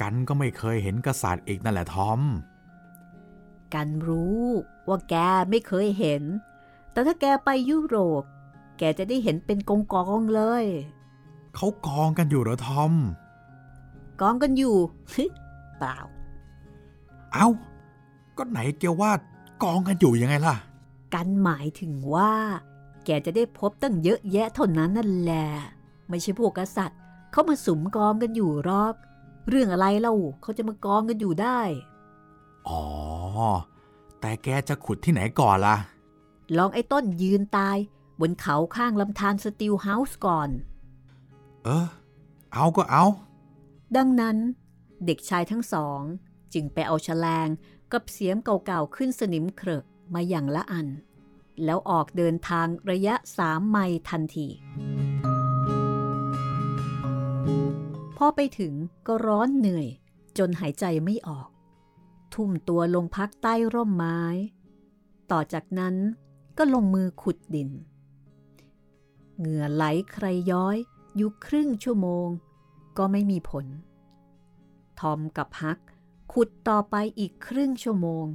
[0.00, 2.20] กันก็ไม่เคยเห็นกษัตริย์อีกนั่นแหละทอม
[3.74, 4.44] กันรู้
[4.88, 5.14] ว่าแก
[5.50, 6.22] ไม่เคยเห็น
[6.92, 8.22] แต่ถ้าแกไปยุโรป
[8.78, 10.64] แกจะได้เห็นเป็นกองกองๆเลย
[11.54, 12.92] เขากองกันอยู่เหรอทอม
[14.20, 14.76] กองกันอยู่
[15.78, 15.96] เปล่า
[17.32, 17.48] เอ้า
[18.36, 19.12] ก็ไหนแกว่า
[19.62, 20.56] กองกันอยู่ยังไงล่ะ
[21.14, 22.32] กันหมายถึงว่า
[23.04, 25.46] แกจะได้พบตั้งเยอะแยะเท่านั้นนั่นแหละ
[26.08, 26.99] ไม่ใช่พวกกษัตริย์
[27.32, 28.94] เขามาสุมกองกันอยู่หรอก
[29.48, 31.60] เรื่องอะไรเล่าเขาจะมากองกันอยู่ได้
[32.68, 32.82] อ๋อ
[34.20, 35.76] แต่แกจะขุดที่ไหนก่อนล่ะ
[36.56, 37.76] ลองไอ้ต้นยืนตาย
[38.20, 40.50] บนเขาข้างลำธารสติลเฮาส์ก่อน
[41.64, 41.86] เออ
[42.52, 43.04] เอาก็เอา
[43.96, 44.36] ดังนั้น
[45.06, 46.00] เด็กชายทั้งสอง
[46.54, 47.48] จึงไปเอาชะแลง
[47.92, 50.86] กับเสียมเก่าๆขึ้นสนิมเครอะมาอย่างละอัน
[51.64, 54.46] แล้วออกเดินทางระยะสามไมล์ทันที
[58.22, 58.74] พอไปถึง
[59.06, 59.86] ก็ร้อนเหนื่อย
[60.38, 61.48] จนหายใจไม่ออก
[62.34, 64.20] ทุ่มตัวลงพักใต้ร่มไม้
[65.30, 65.94] ต่อจากนั้น
[66.58, 67.70] ก็ลงมือขุดดิน
[69.38, 70.76] เหงื่อไหลใครย้อย
[71.16, 72.28] อยู่ครึ่งชั่วโมง
[72.98, 73.66] ก็ไม่มีผล
[75.00, 75.78] ทอมกับฮัก
[76.32, 78.26] ขุดต่อไปอีกครึ่งชั่วโมง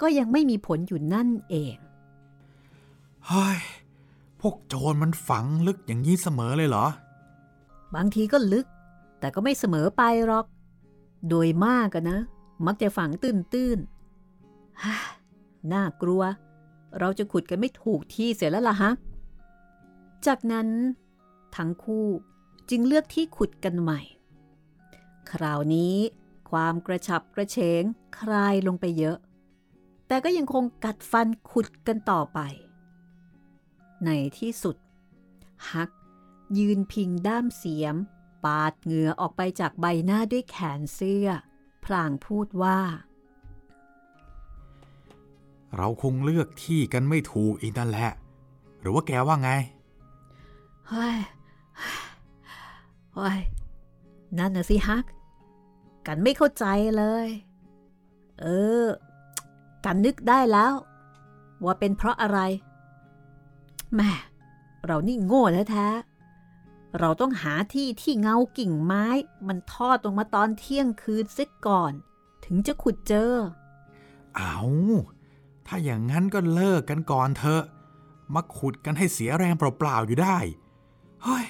[0.00, 1.76] ก็ยังไม่มีผลอยู่นั่นเอง
[3.26, 3.60] เฮ้ย
[4.40, 6.86] พวกโจรมันฝังลึกอย่างนี้เสมอเลยเหรอ
[7.94, 8.66] บางทีก็ลึก
[9.24, 10.46] แต่ก็ไม่เสมอไปหรอก
[11.28, 12.20] โดยมากอะนนะ
[12.66, 14.96] มักจะฝังตื้นๆฮ่า
[15.72, 16.22] น่ากลัว
[16.98, 18.90] เราจะขุดกันไม่ถูกที่เสียแล้วล่ะฮะ
[20.26, 20.68] จากนั้น
[21.56, 22.06] ทั้งคู่
[22.70, 24.00] จึงเลือกที่ขุดกันใหม่
[25.30, 25.96] คราวนี้
[26.50, 27.82] ความกระฉับกระเฉง
[28.18, 29.16] คลายลงไปเยอะ
[30.06, 32.40] แต่ก็ยังคงกัดฟันขุดกันต่อไป
[34.04, 34.76] ในที่สุด
[35.70, 35.90] ฮัก
[36.58, 37.96] ยืนพิงด้ามเสียม
[38.44, 41.28] ปาดเหงื่อออกไปจากใบหน้าด้วยแขนเสื้อ
[41.84, 42.78] พลางพูดว่า
[45.76, 48.10] เราคงเลือกที่กันไม่ถูกอีกนั่นแหละ
[48.80, 49.50] หรือว่าแกว่าไง
[50.88, 51.16] เฮ้ย
[53.14, 53.38] เฮ้ย
[54.38, 55.04] นั่นน่ะสิฮัก
[56.06, 56.64] กันไม่เข้าใจ
[56.96, 57.28] เลย
[58.40, 58.46] เอ
[58.84, 58.86] อ
[59.84, 60.72] กันนึกได้แล้ว
[61.64, 62.38] ว่าเป็นเพราะอะไร
[63.94, 64.10] แม่
[64.84, 66.13] เรานี่โง่แท้ๆ
[66.98, 69.06] เราต้องหาที่ที่เงากิ่งไม้
[69.46, 71.92] มันทอดลงมาตอนเที่ยงคืนเสียก่อน
[72.44, 73.32] ถึงจะขุดเจอ
[74.36, 74.58] เอา
[75.66, 77.62] ถ้าอย่างนั้นก็เลิกกันก่อนเถอะ
[78.34, 80.38] มาขุดกันให้เสียแรงเปล่าๆอยู่ได้
[81.22, 81.46] เฮ้ย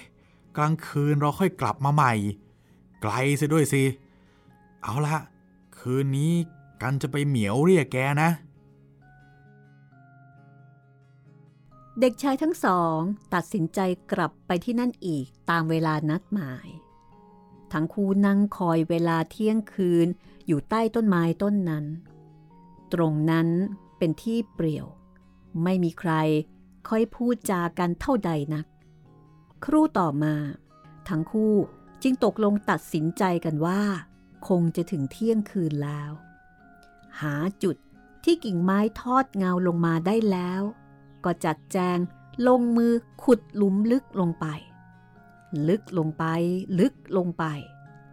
[0.57, 2.13] กลางคืนเราค่อยกลับมาใหม่
[3.03, 3.83] ไกลซะด้วยสิ
[4.83, 5.17] เอาละ
[5.79, 6.33] คืนนี้
[6.83, 8.31] กันจะไปเหมียวเรียกแกนะ
[12.01, 12.99] เด็กชายทั้งสอง
[13.35, 13.81] ตัดสินใจ
[14.13, 16.69] กลับไปที่นั่นอีก ตามเวลานัดหมาย
[17.73, 20.07] ทั้งคู่นั่งคอยเวลาเที่ยงคืน
[20.47, 21.85] อยู่ใต้ต้นไม้ต้นนั้น
[22.93, 23.49] ตรงนั้น
[23.99, 24.87] เป็นที่เปลี่ยว
[25.63, 26.13] ไม่มีใคร
[26.89, 28.67] ค่อยพูดจากันเท่าใดนัก
[29.65, 30.35] ครู่ต่อมา
[31.09, 31.55] ทั้งคู่
[32.03, 33.83] จึงตกลงตัดสินใจกันว่า
[34.49, 36.11] คงจะถึงเที่ยงคืนแล้ว
[37.21, 37.77] หาจุด
[38.25, 40.63] ที่กิ่งไม้ทอดเงาลงมาได้แล้ว
[41.25, 41.99] ก็จัดแจง
[42.49, 44.47] ลงมือขุดหลุมลึกลงไป
[45.69, 46.25] ลึกลงไป
[46.79, 47.45] ลึกลงไป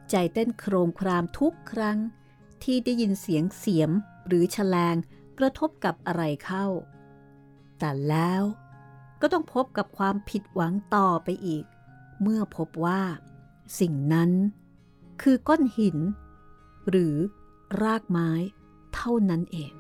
[0.10, 1.97] ใจเต้นโครมครามทุกครั้ง
[2.63, 3.91] ที่ได้ยินเสียงเสียม
[4.27, 4.95] หรือแฉลง
[5.39, 6.65] กระทบกับอะไรเข้า
[7.80, 8.43] แต่แล้ว
[9.21, 11.65] ก็ต้องพบกับความผิดหวังต่อไปอีก
[12.21, 13.01] เมื่อพบว่า
[13.80, 14.32] สิ่งนั้น
[15.21, 15.97] คือก้อนหิน
[16.89, 17.15] หรือ
[17.82, 18.32] รากไม้
[18.95, 19.73] เท่านั้นเอง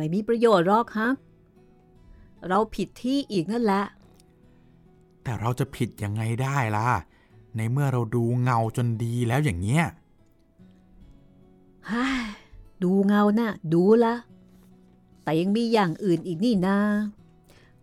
[0.00, 1.08] ไม่มีประโยชน์หรอกฮะ
[2.48, 3.84] เราผิดที่อีกนั่นแหละ
[5.22, 6.88] แต่เราจะผิดยังไงได้ล่ะ
[7.56, 9.84] ในเมื่อเราดูเงาจนดีแล้วอย่างเงี้ย
[11.90, 12.06] ฮ่า
[12.82, 14.14] ดูเงานะ่ะดูละ
[15.22, 16.78] แต่ยังมีอย่างอื่นอีกนี่นา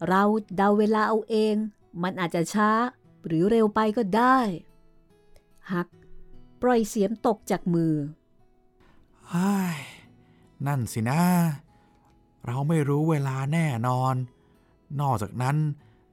[0.08, 0.24] เรา
[0.56, 1.56] เดาเวลาเอาเอง
[2.02, 2.70] มันอาจจะช้า
[3.26, 4.38] หรือเร็วไปก็ได้
[5.72, 5.88] ฮัก
[6.62, 7.94] ปล่อยเสียมตกจากมือ
[9.32, 9.52] ฮ่
[10.68, 11.22] นั่นสินะ
[12.48, 14.16] เราไม่รู้เวลาแน่นอน
[15.02, 15.58] นอกจากนั้น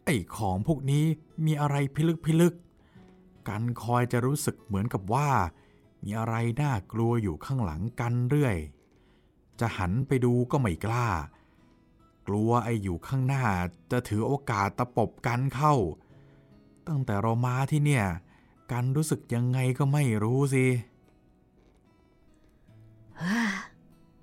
[0.04, 1.04] ไอ้ของพวกนี้
[1.44, 2.54] มีอะไรพิลึกพิลึก
[3.48, 5.30] กันคอยจะรู้สึกเหมือนกับว่า
[6.02, 8.56] มีอะไรน่ากลัวอยู่ข้างหลังกันเรื่อย
[9.60, 11.08] จะหันไปดูก็ไม่กล้า
[12.28, 13.44] กลัวไอ้อยู่ข้างหน้า
[13.90, 15.74] จะถือโอกาสตะปบกันเข้า
[16.88, 18.04] ตั้งแต่เรามาที่เนี่ย
[18.72, 20.66] กันรู้สึกยังไงก็ไม่รู้สิ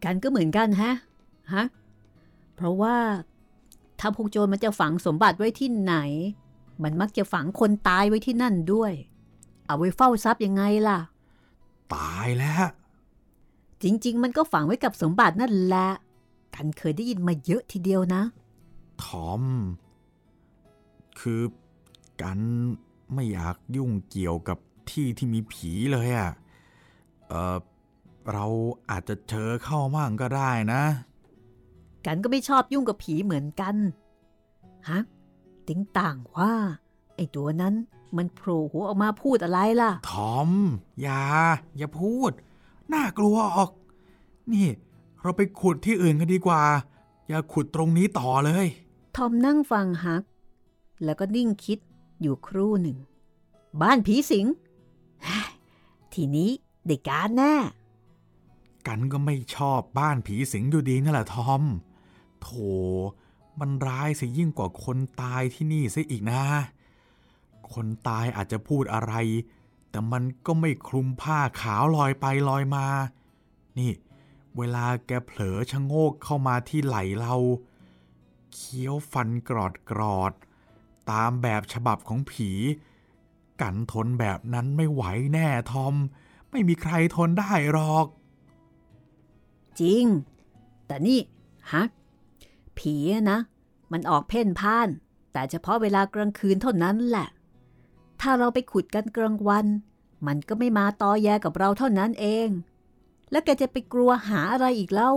[0.04, 0.94] กันก็เหมือนกันฮะ
[1.54, 1.66] ฮะ
[2.62, 2.98] เพราะว่า
[4.00, 5.96] ถ้าพวกโจรมันจะฝังสมบัติไว้ที่ไหน
[6.84, 8.94] มันมักจะฝังคนตายไว้ที่นั่นด้วย
[9.66, 11.00] เอาไว้เฝ้าทรัพย์ยังไงล่ะ
[11.96, 12.66] ตายแล้ว
[13.84, 15.90] จริง ๆ มันก็ฝังไว้กับสมบัตินั่นแหละ
[16.56, 18.22] กันเคยได้ยินมาเยอะทีเดียวนะ
[19.04, 19.44] ทอม
[21.20, 21.42] คือ
[22.22, 22.40] กัน
[23.14, 24.58] ไม่อยากยุ่งเกี่ยวกับ
[24.90, 26.32] ที่ที่มีผีเลยอะ่ะ
[27.28, 27.58] เออ
[28.34, 28.46] เรา
[28.90, 30.84] อาจจะเจอเข้ามั่งก็ได้นะ
[32.06, 33.76] กันก็ไม่ชอบยุ่งกับผีเหมือนกัน
[34.90, 35.00] ฮะ
[35.68, 36.54] ติ้งต่างว่า
[37.16, 37.74] ไอ้ตัวนั้น
[38.18, 40.50] มันโผล่หัวออกมาพูดอะไรล่ะ ทอม
[41.02, 41.24] อย่า
[41.78, 42.32] อย่าพูด
[42.94, 43.72] น่ากลัวออก
[44.54, 44.68] นี่
[45.22, 46.62] เราไปขุดที่อื่นกันดีกว่า
[47.28, 48.68] อย่าขุดตรงนี้ต่อเลย
[49.16, 50.24] ทอมนั่งฟังฮัก
[51.04, 51.80] แล้วก็นิ่งคิด
[52.22, 52.98] อยู่ครู่หนึ่ง
[53.82, 54.46] บ้านผีสิง
[56.14, 56.50] ทีนี้
[56.88, 57.56] ได้การแน่
[58.88, 61.64] กันก็ไม่ชอบบ้านผีสิงอยู่ดีนั่นแหละทอม
[62.42, 62.50] โถ
[63.60, 66.44] มันร้ายสิยิ่งกว่าคนตายที่นี่ซะอีกนะ
[67.74, 69.14] คนตายอาจจะพูดอะไร
[69.90, 72.88] แต่มันก็ไม่คลุมผ้าขาวลอยไปลอยมา
[73.78, 73.92] นี่
[74.58, 77.36] เวลาแกเผลอชะโงกเข้ามาที่ไหลเรา
[78.54, 80.34] เคี้ยวฟันกรอดกรอด
[81.12, 82.50] ตามแบบฉบับของผี
[83.62, 85.96] กันทนแบบนั้นไม่ไหวแน่ทอม
[86.52, 88.06] ไม่มีใครทนได้หรอก
[89.80, 90.06] จริง
[90.88, 91.20] แต่นี่
[91.72, 91.90] ฮัก
[92.80, 92.96] ผี
[93.32, 93.40] นะ
[93.92, 94.90] มันออกเพ่นพ่าน
[95.34, 97.28] แต่เฉพาะเวลากลางคืนเท่านั้นแหละ
[98.22, 99.66] ถ้าเราไปขุดกันกลางวัน
[100.28, 102.50] มันก็ไม่มาตอแยกับเราเท่านั้นเอง
[103.32, 105.14] แล้วแกจะไปกลัวหาอะไรอีกเล่า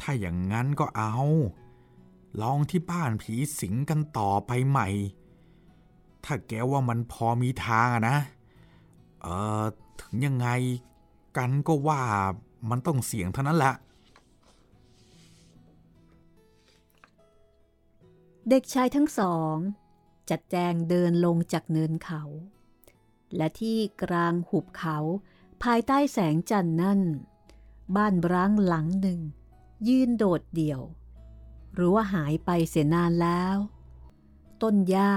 [0.00, 1.16] ถ้าอย่างนั้นก็เอา
[2.40, 4.88] ลองที่บ้านผีสิงกันต่อไปใหม่
[6.24, 8.18] ถ้าแกว่ามันพอมีทางอะนะ
[9.20, 9.26] เอ
[9.60, 9.64] อ
[10.00, 10.48] ถึงยังไง
[11.36, 12.00] กันก็ว่า
[12.70, 13.74] มันต้องเสี่ยงเท่านั้นแหละ
[18.48, 19.54] เด็กชายทั้งสอง
[20.30, 22.22] จัดแจงเดินลงจากเนินเขา
[23.36, 24.98] และที่กลางหุบเขา
[25.62, 27.00] ภายใต้แสงจันทร์นั่น
[27.96, 29.20] บ้านร้างหลังหนึ่ง
[29.88, 30.80] ยืนโดดเดี่ยว
[31.74, 33.56] หรือว่าหายไปเสียนานแล้ว
[34.62, 35.12] ต้นหญ้า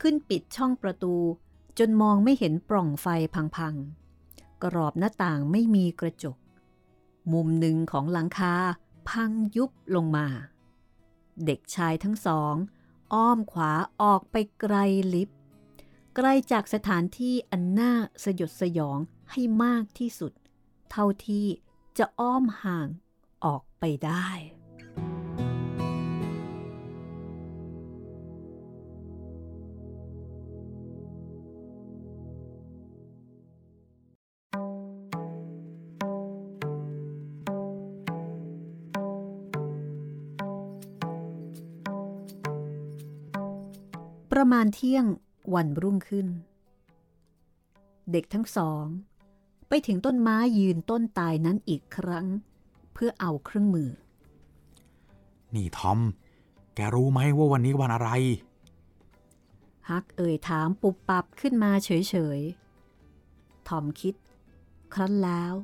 [0.00, 1.16] ขึ้นปิดช่องประตู
[1.78, 3.06] จนมองไม่เห็นปล่องไฟ
[3.56, 6.36] พังๆ กรอบหน้าต่างไม่มีกระจก
[7.32, 8.54] มุมหนึ่งของหลังคา
[9.08, 10.26] พังยุบลงมา
[11.46, 12.54] เด็กชายทั้งสอง
[13.14, 13.72] อ้อมขวา
[14.02, 14.76] ออกไปไกล
[15.14, 15.30] ลิฟ
[16.14, 17.92] ไกลจากสถานที่อันน่า
[18.24, 18.98] สยดสยอง
[19.30, 20.32] ให้มากที่สุด
[20.90, 21.46] เท่าที่
[21.98, 22.88] จะอ้อมห่าง
[23.44, 24.28] ออกไปได้
[44.32, 45.04] ประมาณเที่ยง
[45.54, 46.26] วันรุ่งขึ้น
[48.12, 48.84] เด็กทั้งสอง
[49.68, 52.26] ไปถึงต้นไม้ยืนต้นตายนั้นอีกครั้ง
[52.92, 53.90] เพื่อเอาเครื่องมือ
[55.54, 56.00] นี่ทอม
[56.74, 58.10] แกรู้ไหมว่าวันนี้วันอะไร
[59.88, 61.90] ฮักเอ่ยถามปุบปับขึ้นมาเฉ
[62.38, 64.14] ยๆ ทอมคิด
[64.94, 65.54] ครั้นแล้ว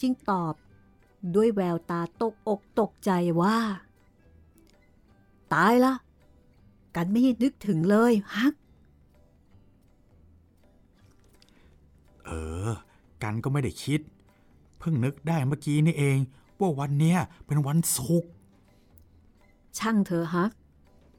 [0.00, 0.54] จึงตอบ
[1.34, 3.58] ด้วยแววตาตกอกตกใจว่า
[5.54, 5.92] ตายละ
[6.96, 8.54] กันไม่นึกถึงเลยฮัก
[12.24, 12.30] เอ
[12.66, 12.70] อ
[13.22, 14.00] กันก็ไม่ได้คิด
[14.78, 16.18] เพิ่งนึกได้เมื่อกี้นี่เอง
[16.60, 18.30] ว่าวันเนี้ยเป็นวันศุกร์
[19.78, 20.52] ช่างเธอะฮัก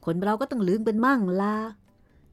[0.04, 1.56] คนเราก็ต้องลืมเป็นมั่งละ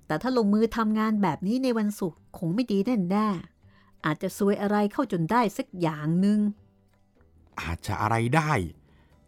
[0.07, 6.39] แต่ถ้าลงมือทำงานแบบนี้ในวันศุกร์คงไม่ดีแน่แน่ๆอาจจะซวยอะไรเข้าจนได้สักอย่างหนึ่ง
[7.61, 8.51] อาจจะอะไรได้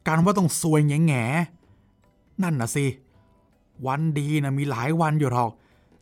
[0.07, 2.85] การว่าต้องซวยแง่แง่ๆนั่นนะสิ
[3.85, 5.51] วันดีนะมีหลายวันอยู่หรอก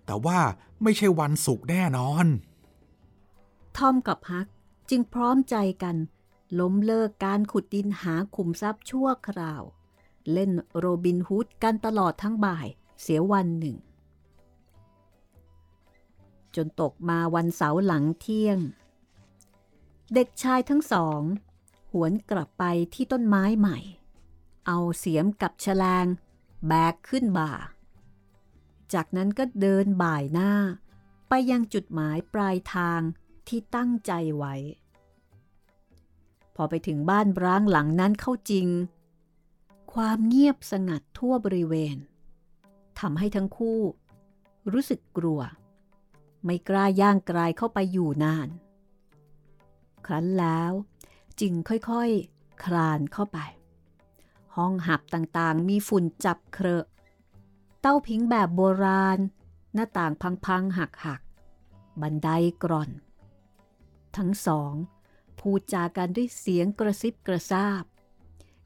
[0.06, 0.39] แต่ว่า
[0.84, 2.26] ไม่ใช่วันศุกร์แน่นอน
[3.78, 4.48] ทอมกับฮัก
[4.89, 5.96] จึงพร้อมใจกัน
[6.60, 9.63] ล้มเลิกการขุดดินหาขุมทรัพย์ชั่วคราว
[10.32, 12.67] เล่นโรบินฮูดกันตลอดทั้งบ่าย
[13.02, 13.78] เสียวันหนึ่ง
[16.56, 18.58] จนตกมาวันเสาร์หลังเที่ยง
[20.13, 21.22] เด็กชายทั้งสอง
[21.91, 22.63] หวนกลับไป
[22.94, 23.78] ที่ต้นไม้ใหม่
[24.67, 26.06] เอาเสียมกับฉลาง
[26.67, 27.52] แบกขึ้นบ่า
[28.93, 30.52] จากนั้นก็เดินบ่ายหน้า
[31.30, 33.02] ไปยังจุดหมายปลายทาง
[33.47, 34.56] ที่ตั้งใจไว้
[36.56, 38.67] พอไปถึงบ้านร้างหลังนั้นเข้าจริง
[39.93, 41.97] ความเงียบสงัดทั่วบริเวณ
[43.00, 43.80] ทำให้ทั้งคู่
[44.71, 45.41] รู้สึกกลัว
[46.45, 48.50] ไม่กล้าย่างกลายเข้าไปอยู่นาน
[50.06, 50.71] ครั้นแล้ว
[51.39, 53.39] จึงค่อยๆคคลานเข้าไป
[54.55, 56.85] ห้องหับต่างๆ มีฝุ่นจับเครอะ
[57.81, 59.19] เต้าผิงแบบโบราณ
[59.73, 60.13] หน้าต่าง
[60.45, 62.29] พังๆหักๆ บันได
[62.63, 62.91] กร่อน
[64.17, 64.73] ทั้งสอง
[65.39, 67.83] พูดจากันด้วยเสียงกระซิบกระซาบ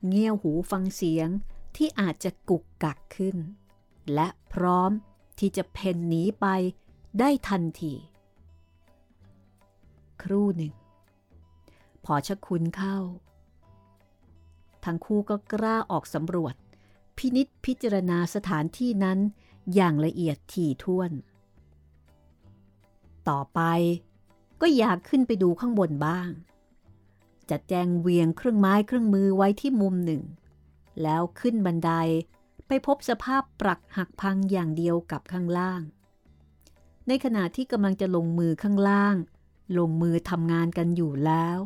[0.08, 1.30] เงี่ยวหูฟังเสียง
[1.76, 3.38] ที่อาจจะกุกกักขึ้น
[4.14, 4.92] และพร้อม
[5.40, 6.46] ที่จะเพ่นหนีไป
[7.20, 7.94] ได้ทันที
[10.22, 10.74] ครู่หนึ่ง
[12.06, 12.98] พอชะคุณเข้า
[14.86, 16.56] ทั้งคู่ก็กล้าออกสำรวจ
[17.18, 19.20] พินิษพิจารณาสถานที่นั้น
[19.74, 21.12] อย่างละเอียดถี่ถ้วน
[23.30, 23.60] ต่อไป
[24.62, 26.30] ก็อยากขึ้นไปดูข้างบนบ้าง
[27.50, 30.24] จัดแจงเวียงเครื่องไม้เครื่องมือไว้ที่มุมหนึ่ง
[31.02, 31.92] แล้วขึ้นบันได
[32.68, 35.82] ไปพบสภาพปรักหักพังอย่างเดียวกับข้างล่าง
[37.08, 39.16] ในขณะที่กำลังจะลงมือข้างล่าง
[39.78, 41.58] ลงมือทำงานกันอยู่แล้ว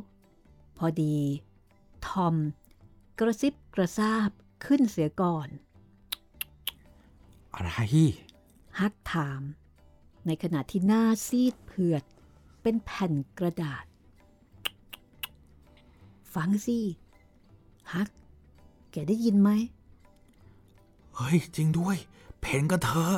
[0.77, 1.17] พอดี
[2.07, 2.35] ทอม
[3.19, 4.29] กระซิบกระซาบ
[4.65, 5.47] ขึ้นเสียก่อน
[7.53, 7.69] อะไร
[8.79, 9.41] ฮักถาม
[10.25, 12.03] ในขณะที่หน้าซีดเผือด
[12.61, 13.85] เป็นแผ่นกระดาษ
[16.33, 16.79] ฟังสิ
[17.93, 18.09] ฮัก
[18.91, 19.49] แกได้ยินไหม
[21.15, 21.97] เฮ้ย จริงด้วย
[22.39, 23.17] เพนกันเถอะ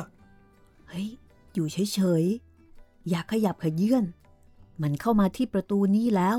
[0.88, 1.08] เฮ้ย
[1.52, 4.04] อยู่เฉยๆ อย่าขยับขยื่น
[4.82, 6.38] มันเข้ามาที่ประตูนี้แล้ว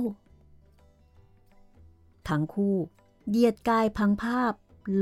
[2.28, 2.76] ทั้งคู่
[3.30, 4.54] เหยียดกายพังภาพ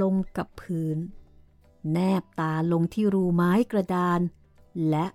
[0.02, 0.98] ลงกับพื้น
[1.92, 4.20] แนบตาลงที่รูไม้กระดาน
[4.90, 5.06] และ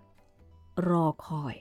[0.89, 1.55] รอคอย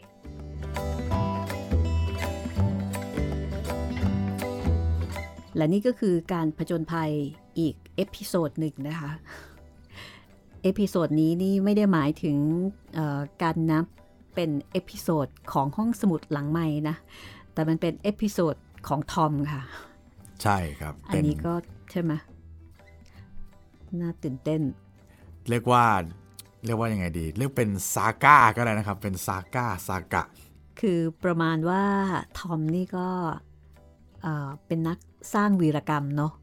[5.56, 7.12] และนี่ก็คือการผจญภัย
[7.60, 9.12] อีก episode หนึ่งนะคะ
[10.64, 12.38] episode นี้นี่ไม่ได้หมายถึง
[13.44, 13.86] การนับ
[14.36, 16.96] เป็น episode ของห้องสมุดหลังไมค์นะ
[17.54, 18.56] แต่มันเป็น episode
[18.88, 19.62] ของทอมค่ะ
[20.44, 21.54] ใช่ครับ อันเป็นนี้ก็
[21.92, 22.14] ใช่ไหม
[24.02, 24.62] น่าตื่นเต้น
[25.50, 25.86] เรียกว่า
[26.66, 30.24] เรียกว่ายังไงดี เรียกเป็น saga ก็ได้นะครับ เป็น saga saga
[30.80, 31.84] คือประมาณว่า
[32.38, 33.08] ทอมนี่ก็
[34.22, 34.98] เอ่อเป็นนัก
[35.34, 36.34] สร้างวีรกรรมเนาะ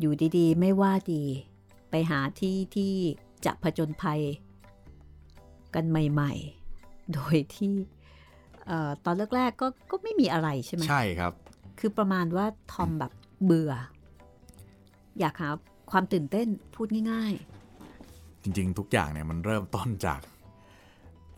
[0.00, 1.24] อยู่ดีๆ ไม่ว่าดี
[1.90, 2.94] ไปหาที่ที่
[3.44, 4.20] จะผจญภัย
[5.74, 6.32] กันใหม่
[6.72, 7.72] ๆ โดยที่
[8.66, 11.32] เอ่อตอนแรกๆก็ก็ไม่มีอะไรใช่ไหมใช่ครับ
[11.78, 13.12] คือประมาณว่าทอมแบบ
[13.44, 13.72] เบื่อ
[15.20, 15.48] อยากหา
[15.90, 17.32] ความตื่นเต้นพูดง่าย
[17.88, 20.20] ๆ จริงๆ ทุกอย่างเนี่ยมันเริ่มต้นจาก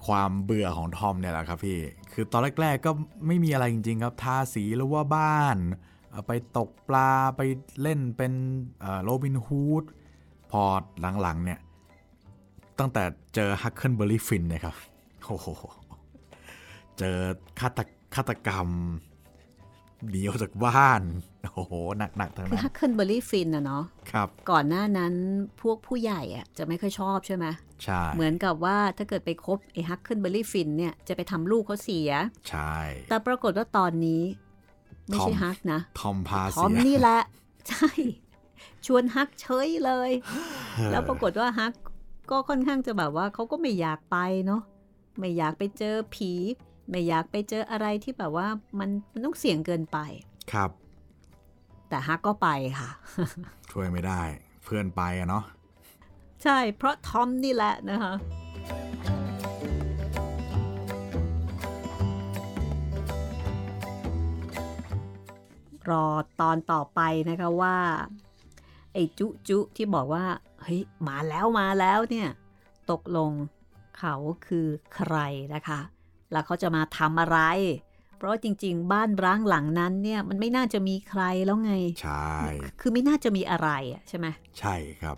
[0.07, 1.79] ความเบื่อของทอมเนี่ยแหละครับพี่
[2.13, 2.91] คือตอนแรก ๆ ก็
[3.27, 5.57] ไม่มีอะไรจริง ๆ ครับ ทาสีหรือว่าบ้าน
[6.27, 7.41] ไปตกปลาไป
[7.83, 8.33] เล่นเป็น
[9.03, 9.85] โรบินฮูด
[10.51, 10.63] พอ
[11.23, 11.61] หลัง ๆ เนี่ย
[12.79, 13.03] ตั้งแต่
[13.35, 14.77] เจอฮักเคิลเบอร์รี่ฟินเนี่ยครับ
[15.27, 15.47] โอ้โห
[16.99, 17.17] เจอ
[17.61, 17.81] ฆาต
[18.15, 18.69] ฆาตกรรม
[20.11, 21.03] หนีออกจากบ้าน
[21.55, 25.15] โอ้โห หนักๆทั้งคือนั้นฮักเคิลเบอร์รี่ฟินอะเนาะครับ ก่อนหน้านั้น
[25.63, 27.47] พวกผู้ใหญ่อะจะไม่ค่อยชอบใช่ไหม
[27.85, 32.11] ใช่ เหมือนกับว่าถ้าเกิดไปคบไอ้ฮักเคิลเบอร์รี่ฟินเนี่ยจะไปทำลูกเขาเสีย
[32.49, 32.77] ใช่
[33.09, 34.23] แต่ปรากฏว่าตอนนี้
[35.09, 37.21] ไม่ใช่ทอมฮักนะ ทอมพาทอเสีมยนี่แหละ
[37.69, 37.91] ใช่
[38.87, 40.11] ชวนฮักเฉยเลย
[40.91, 41.73] แล้วปรากฏว่าฮัก
[42.31, 44.63] ก็ค่อนข้างจะแบบว่าเขาก็ไม่อยากไปเนาะ
[45.19, 46.33] ไม่อยากไปเจอผี
[46.91, 49.99] ไม่อยากไปเจออะไรที่แบบว่ามันมันต้องเสี่ยงเกินไป
[50.53, 50.71] ครับ
[51.89, 52.91] แต่ฮักก็ไปค่ะ
[53.71, 54.23] ช่วยไม่ได้
[54.65, 55.45] เพื่อนไปอะเนาะ
[56.43, 58.15] ใช่ เพราะทอมนี่แหละนะคะ
[65.91, 66.07] รอ
[66.41, 67.77] ตอนต่อไปนะคะว่า
[68.93, 70.25] ไอ้จุจุที่บอกว่า
[70.63, 72.29] เฮ้ย มาแล้วมาแล้วเนี่ย
[72.91, 73.31] ตกลง
[73.99, 74.15] เขา
[74.47, 75.17] คือใคร
[75.55, 75.81] นะคะ
[76.33, 77.39] แล้วเขาจะมาทำอะไร
[78.17, 81.73] เพราะว่าจริง ๆ บ้านร้างหลังนั้นเนี่ยมันไม่น่าจะมีใครแล้วไง
[82.03, 82.33] ใช่
[82.81, 84.27] คือไม่น่าจะมีอะไรอะใช่ไหม
[84.59, 85.17] ใช่ครับ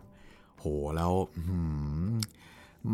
[0.58, 0.64] โห
[0.96, 1.62] แล้วอื้อหื
[2.02, 2.10] อ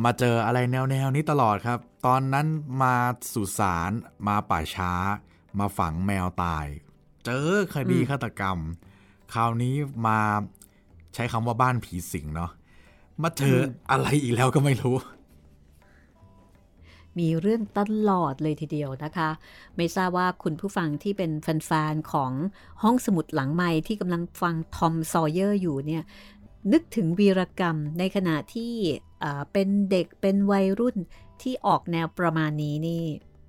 [0.04, 2.46] มาเจออะไรแนวแนวๆนี้ตลอดครับ ตอนนั้น
[2.82, 2.94] มา
[3.32, 3.90] สุสาน
[4.28, 4.92] มาป่าช้า
[5.58, 6.66] มาฝังแมวตาย
[7.24, 8.58] เจอคดีฆาตกรรม
[9.32, 9.74] คราวนี้
[10.06, 10.18] มา
[11.14, 12.50] ใช้คำว่าบ้านผีสิงเนาะ
[13.22, 13.56] มาเจอ
[13.90, 14.96] อะไรอีกแล้วก็ไม่รู้
[17.18, 19.30] มีเรื่องตลอดเลยทีเดียวนะคะ
[19.76, 22.32] ไม่ทราบว่าคุณผู้ฟังที่เป็นแฟนๆของ
[22.82, 26.02] ห้องสมุดหลังไมค์ที่กำลังฟังทอมซอว์เยอร์อยู่เนี่ย
[26.72, 28.72] นึกถึงวีรกรรมในขณะที่
[29.22, 30.96] อ่าเป็นเด็กเป็นวัยรุ่น
[31.42, 33.02] ที่ออกแนวประมาณนี้นี่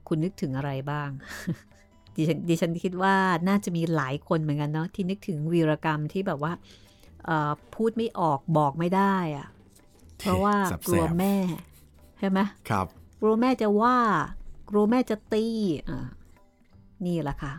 [0.08, 1.10] คุณนึกถึงอะไรบ้าง
[2.16, 3.16] ดิฉันดิฉันคิดว่า
[3.48, 6.54] น่าจะมีหลายคนเหมือนกันเนาะที่นึกถึงวีรกรรมที่แบบว่า
[7.26, 9.48] เอ่อพูดไม่ออกบอกไม่ได้อะ
[10.18, 11.36] เพราะว่าแสบๆกลัวแม่
[12.20, 12.40] ใช่ไหม
[12.70, 12.88] ครับ
[13.22, 13.98] กลัวแม่จะว่า
[14.70, 15.46] กลัวแม่จะตี
[15.90, 16.08] อ่า
[17.06, 17.54] นี่แหละค่ะ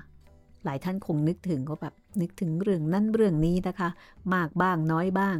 [0.64, 3.88] หลายท่านคงนึกถึงก็แบบนึกถึงเรื่องนั้นเรื่องนี้นะคะ
[4.34, 5.36] มากบ้างน้อยบ้าง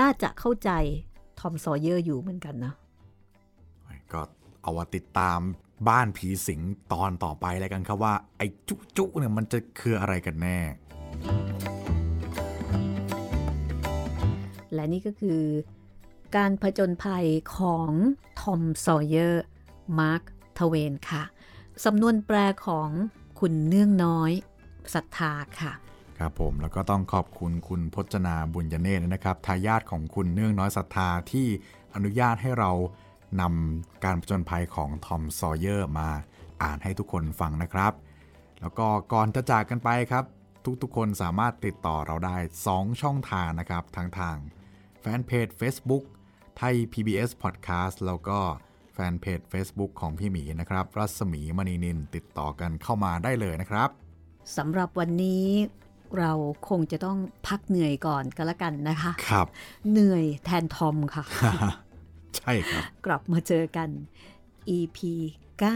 [0.00, 0.70] น่าจะเข้าใจ
[1.40, 2.72] ทอมซอเยอร์อยู่เหมือนกันนะ
[4.12, 4.20] ก็
[4.62, 5.38] เอาว่าติดตาม
[5.88, 6.60] บ้านผีสิง
[6.92, 10.58] ตอนต่อไปแล้วกันครับว่า ไอ้จุจุเนี่ยมันจะคืออะไรกันแน่
[14.74, 15.40] และนี่ก็คือ
[16.36, 17.90] การผจญภัยของ
[18.40, 19.44] ทอมซอว์เยอร์
[19.98, 20.22] มาร์ค
[20.58, 21.22] ทเวนค่ะ
[21.84, 22.90] สำนวนแปลของ
[23.40, 24.30] คุณเนื่องน้อย
[24.94, 25.72] ศรัทธาค่ะ
[26.18, 31.46] ครับผมแล้วก็ต้องขอบคุณคุณพจนาบุญยเนตรนะครับทายาทของคุณเนื่องน้อยศรัทธาที่
[31.94, 32.70] อนุญาตให้เรา
[33.40, 36.08] นำการผจญภัยของทอมซอว์เยอร์มา
[36.62, 37.92] อ่านให้ทุกคนฟังนะครับ
[38.60, 40.24] แล้วก็ก่อนจะจากกันไปครับ
[40.82, 42.36] ทุกๆคนสามารถติดต่อเราได้
[42.68, 44.36] 2 ช่องทางนะครับ ทั้งทาง
[45.00, 46.04] แฟนเพจ Facebook
[46.56, 48.38] ไทย PBS Podcast แล้วก็
[48.92, 53.88] แฟนเพจ Facebook ของพี่หมีนะครับ รัศมีมณีนินติดต่อกันเข้ามาได้เลยนะครับ
[54.56, 55.46] สำหรับวันนี้
[56.18, 56.32] เรา
[56.68, 59.46] คงจะต้องพักเหนื่อยก่อนก็แล้วกันนะคะ ครับ
[59.90, 61.24] เหนื่อยแทนทอมค่ะ
[62.36, 63.88] ใช่ครับ กลับมาเจอกัน
[64.76, 64.98] EP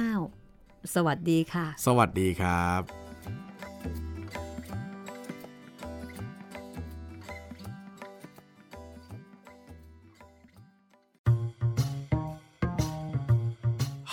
[0.06, 3.05] 9 สวัสดีค่ะ สวัสดีครับ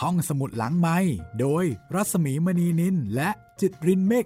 [0.03, 0.97] ห้องสมุดหลังไม้
[1.39, 3.29] โดยรัศมีมณีนินและ
[3.61, 4.21] จิตรินเมฆ